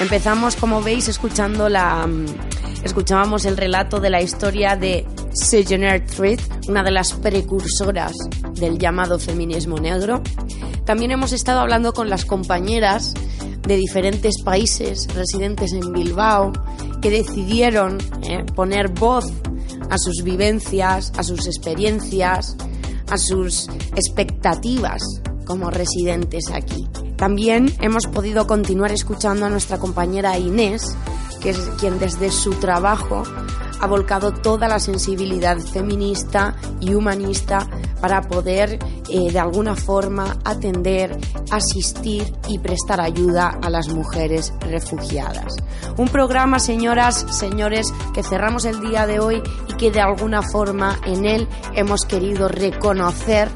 [0.00, 2.08] Empezamos, como veis, escuchando la.
[2.84, 8.12] Escuchábamos el relato de la historia de Sojourner Truth, una de las precursoras
[8.54, 10.22] del llamado feminismo negro.
[10.84, 13.14] También hemos estado hablando con las compañeras
[13.62, 16.52] de diferentes países residentes en Bilbao
[17.00, 19.32] que decidieron eh, poner voz
[19.88, 22.56] a sus vivencias, a sus experiencias,
[23.08, 25.02] a sus expectativas
[25.44, 26.88] como residentes aquí.
[27.16, 30.96] También hemos podido continuar escuchando a nuestra compañera Inés,
[31.42, 33.22] que es quien desde su trabajo
[33.80, 37.66] ha volcado toda la sensibilidad feminista y humanista
[38.00, 38.78] para poder
[39.08, 41.18] eh, de alguna forma atender,
[41.50, 45.52] asistir y prestar ayuda a las mujeres refugiadas.
[45.96, 51.00] Un programa, señoras, señores, que cerramos el día de hoy y que de alguna forma
[51.04, 53.48] en él hemos querido reconocer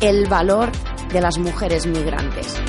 [0.00, 0.70] el valor
[1.12, 2.60] de las mujeres migrantes.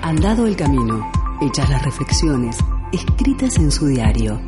[0.00, 1.06] Andado el camino,
[1.42, 2.56] hechas las reflexiones,
[2.92, 4.40] escritas en su diario.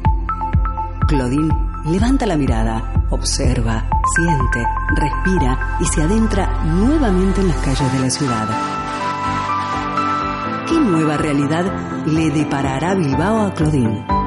[1.09, 1.49] Claudine
[1.87, 3.83] levanta la mirada, observa,
[4.15, 4.63] siente,
[4.95, 8.49] respira y se adentra nuevamente en las calles de la ciudad.
[10.69, 11.65] ¿Qué nueva realidad
[12.05, 14.18] le deparará Bilbao a Claudine?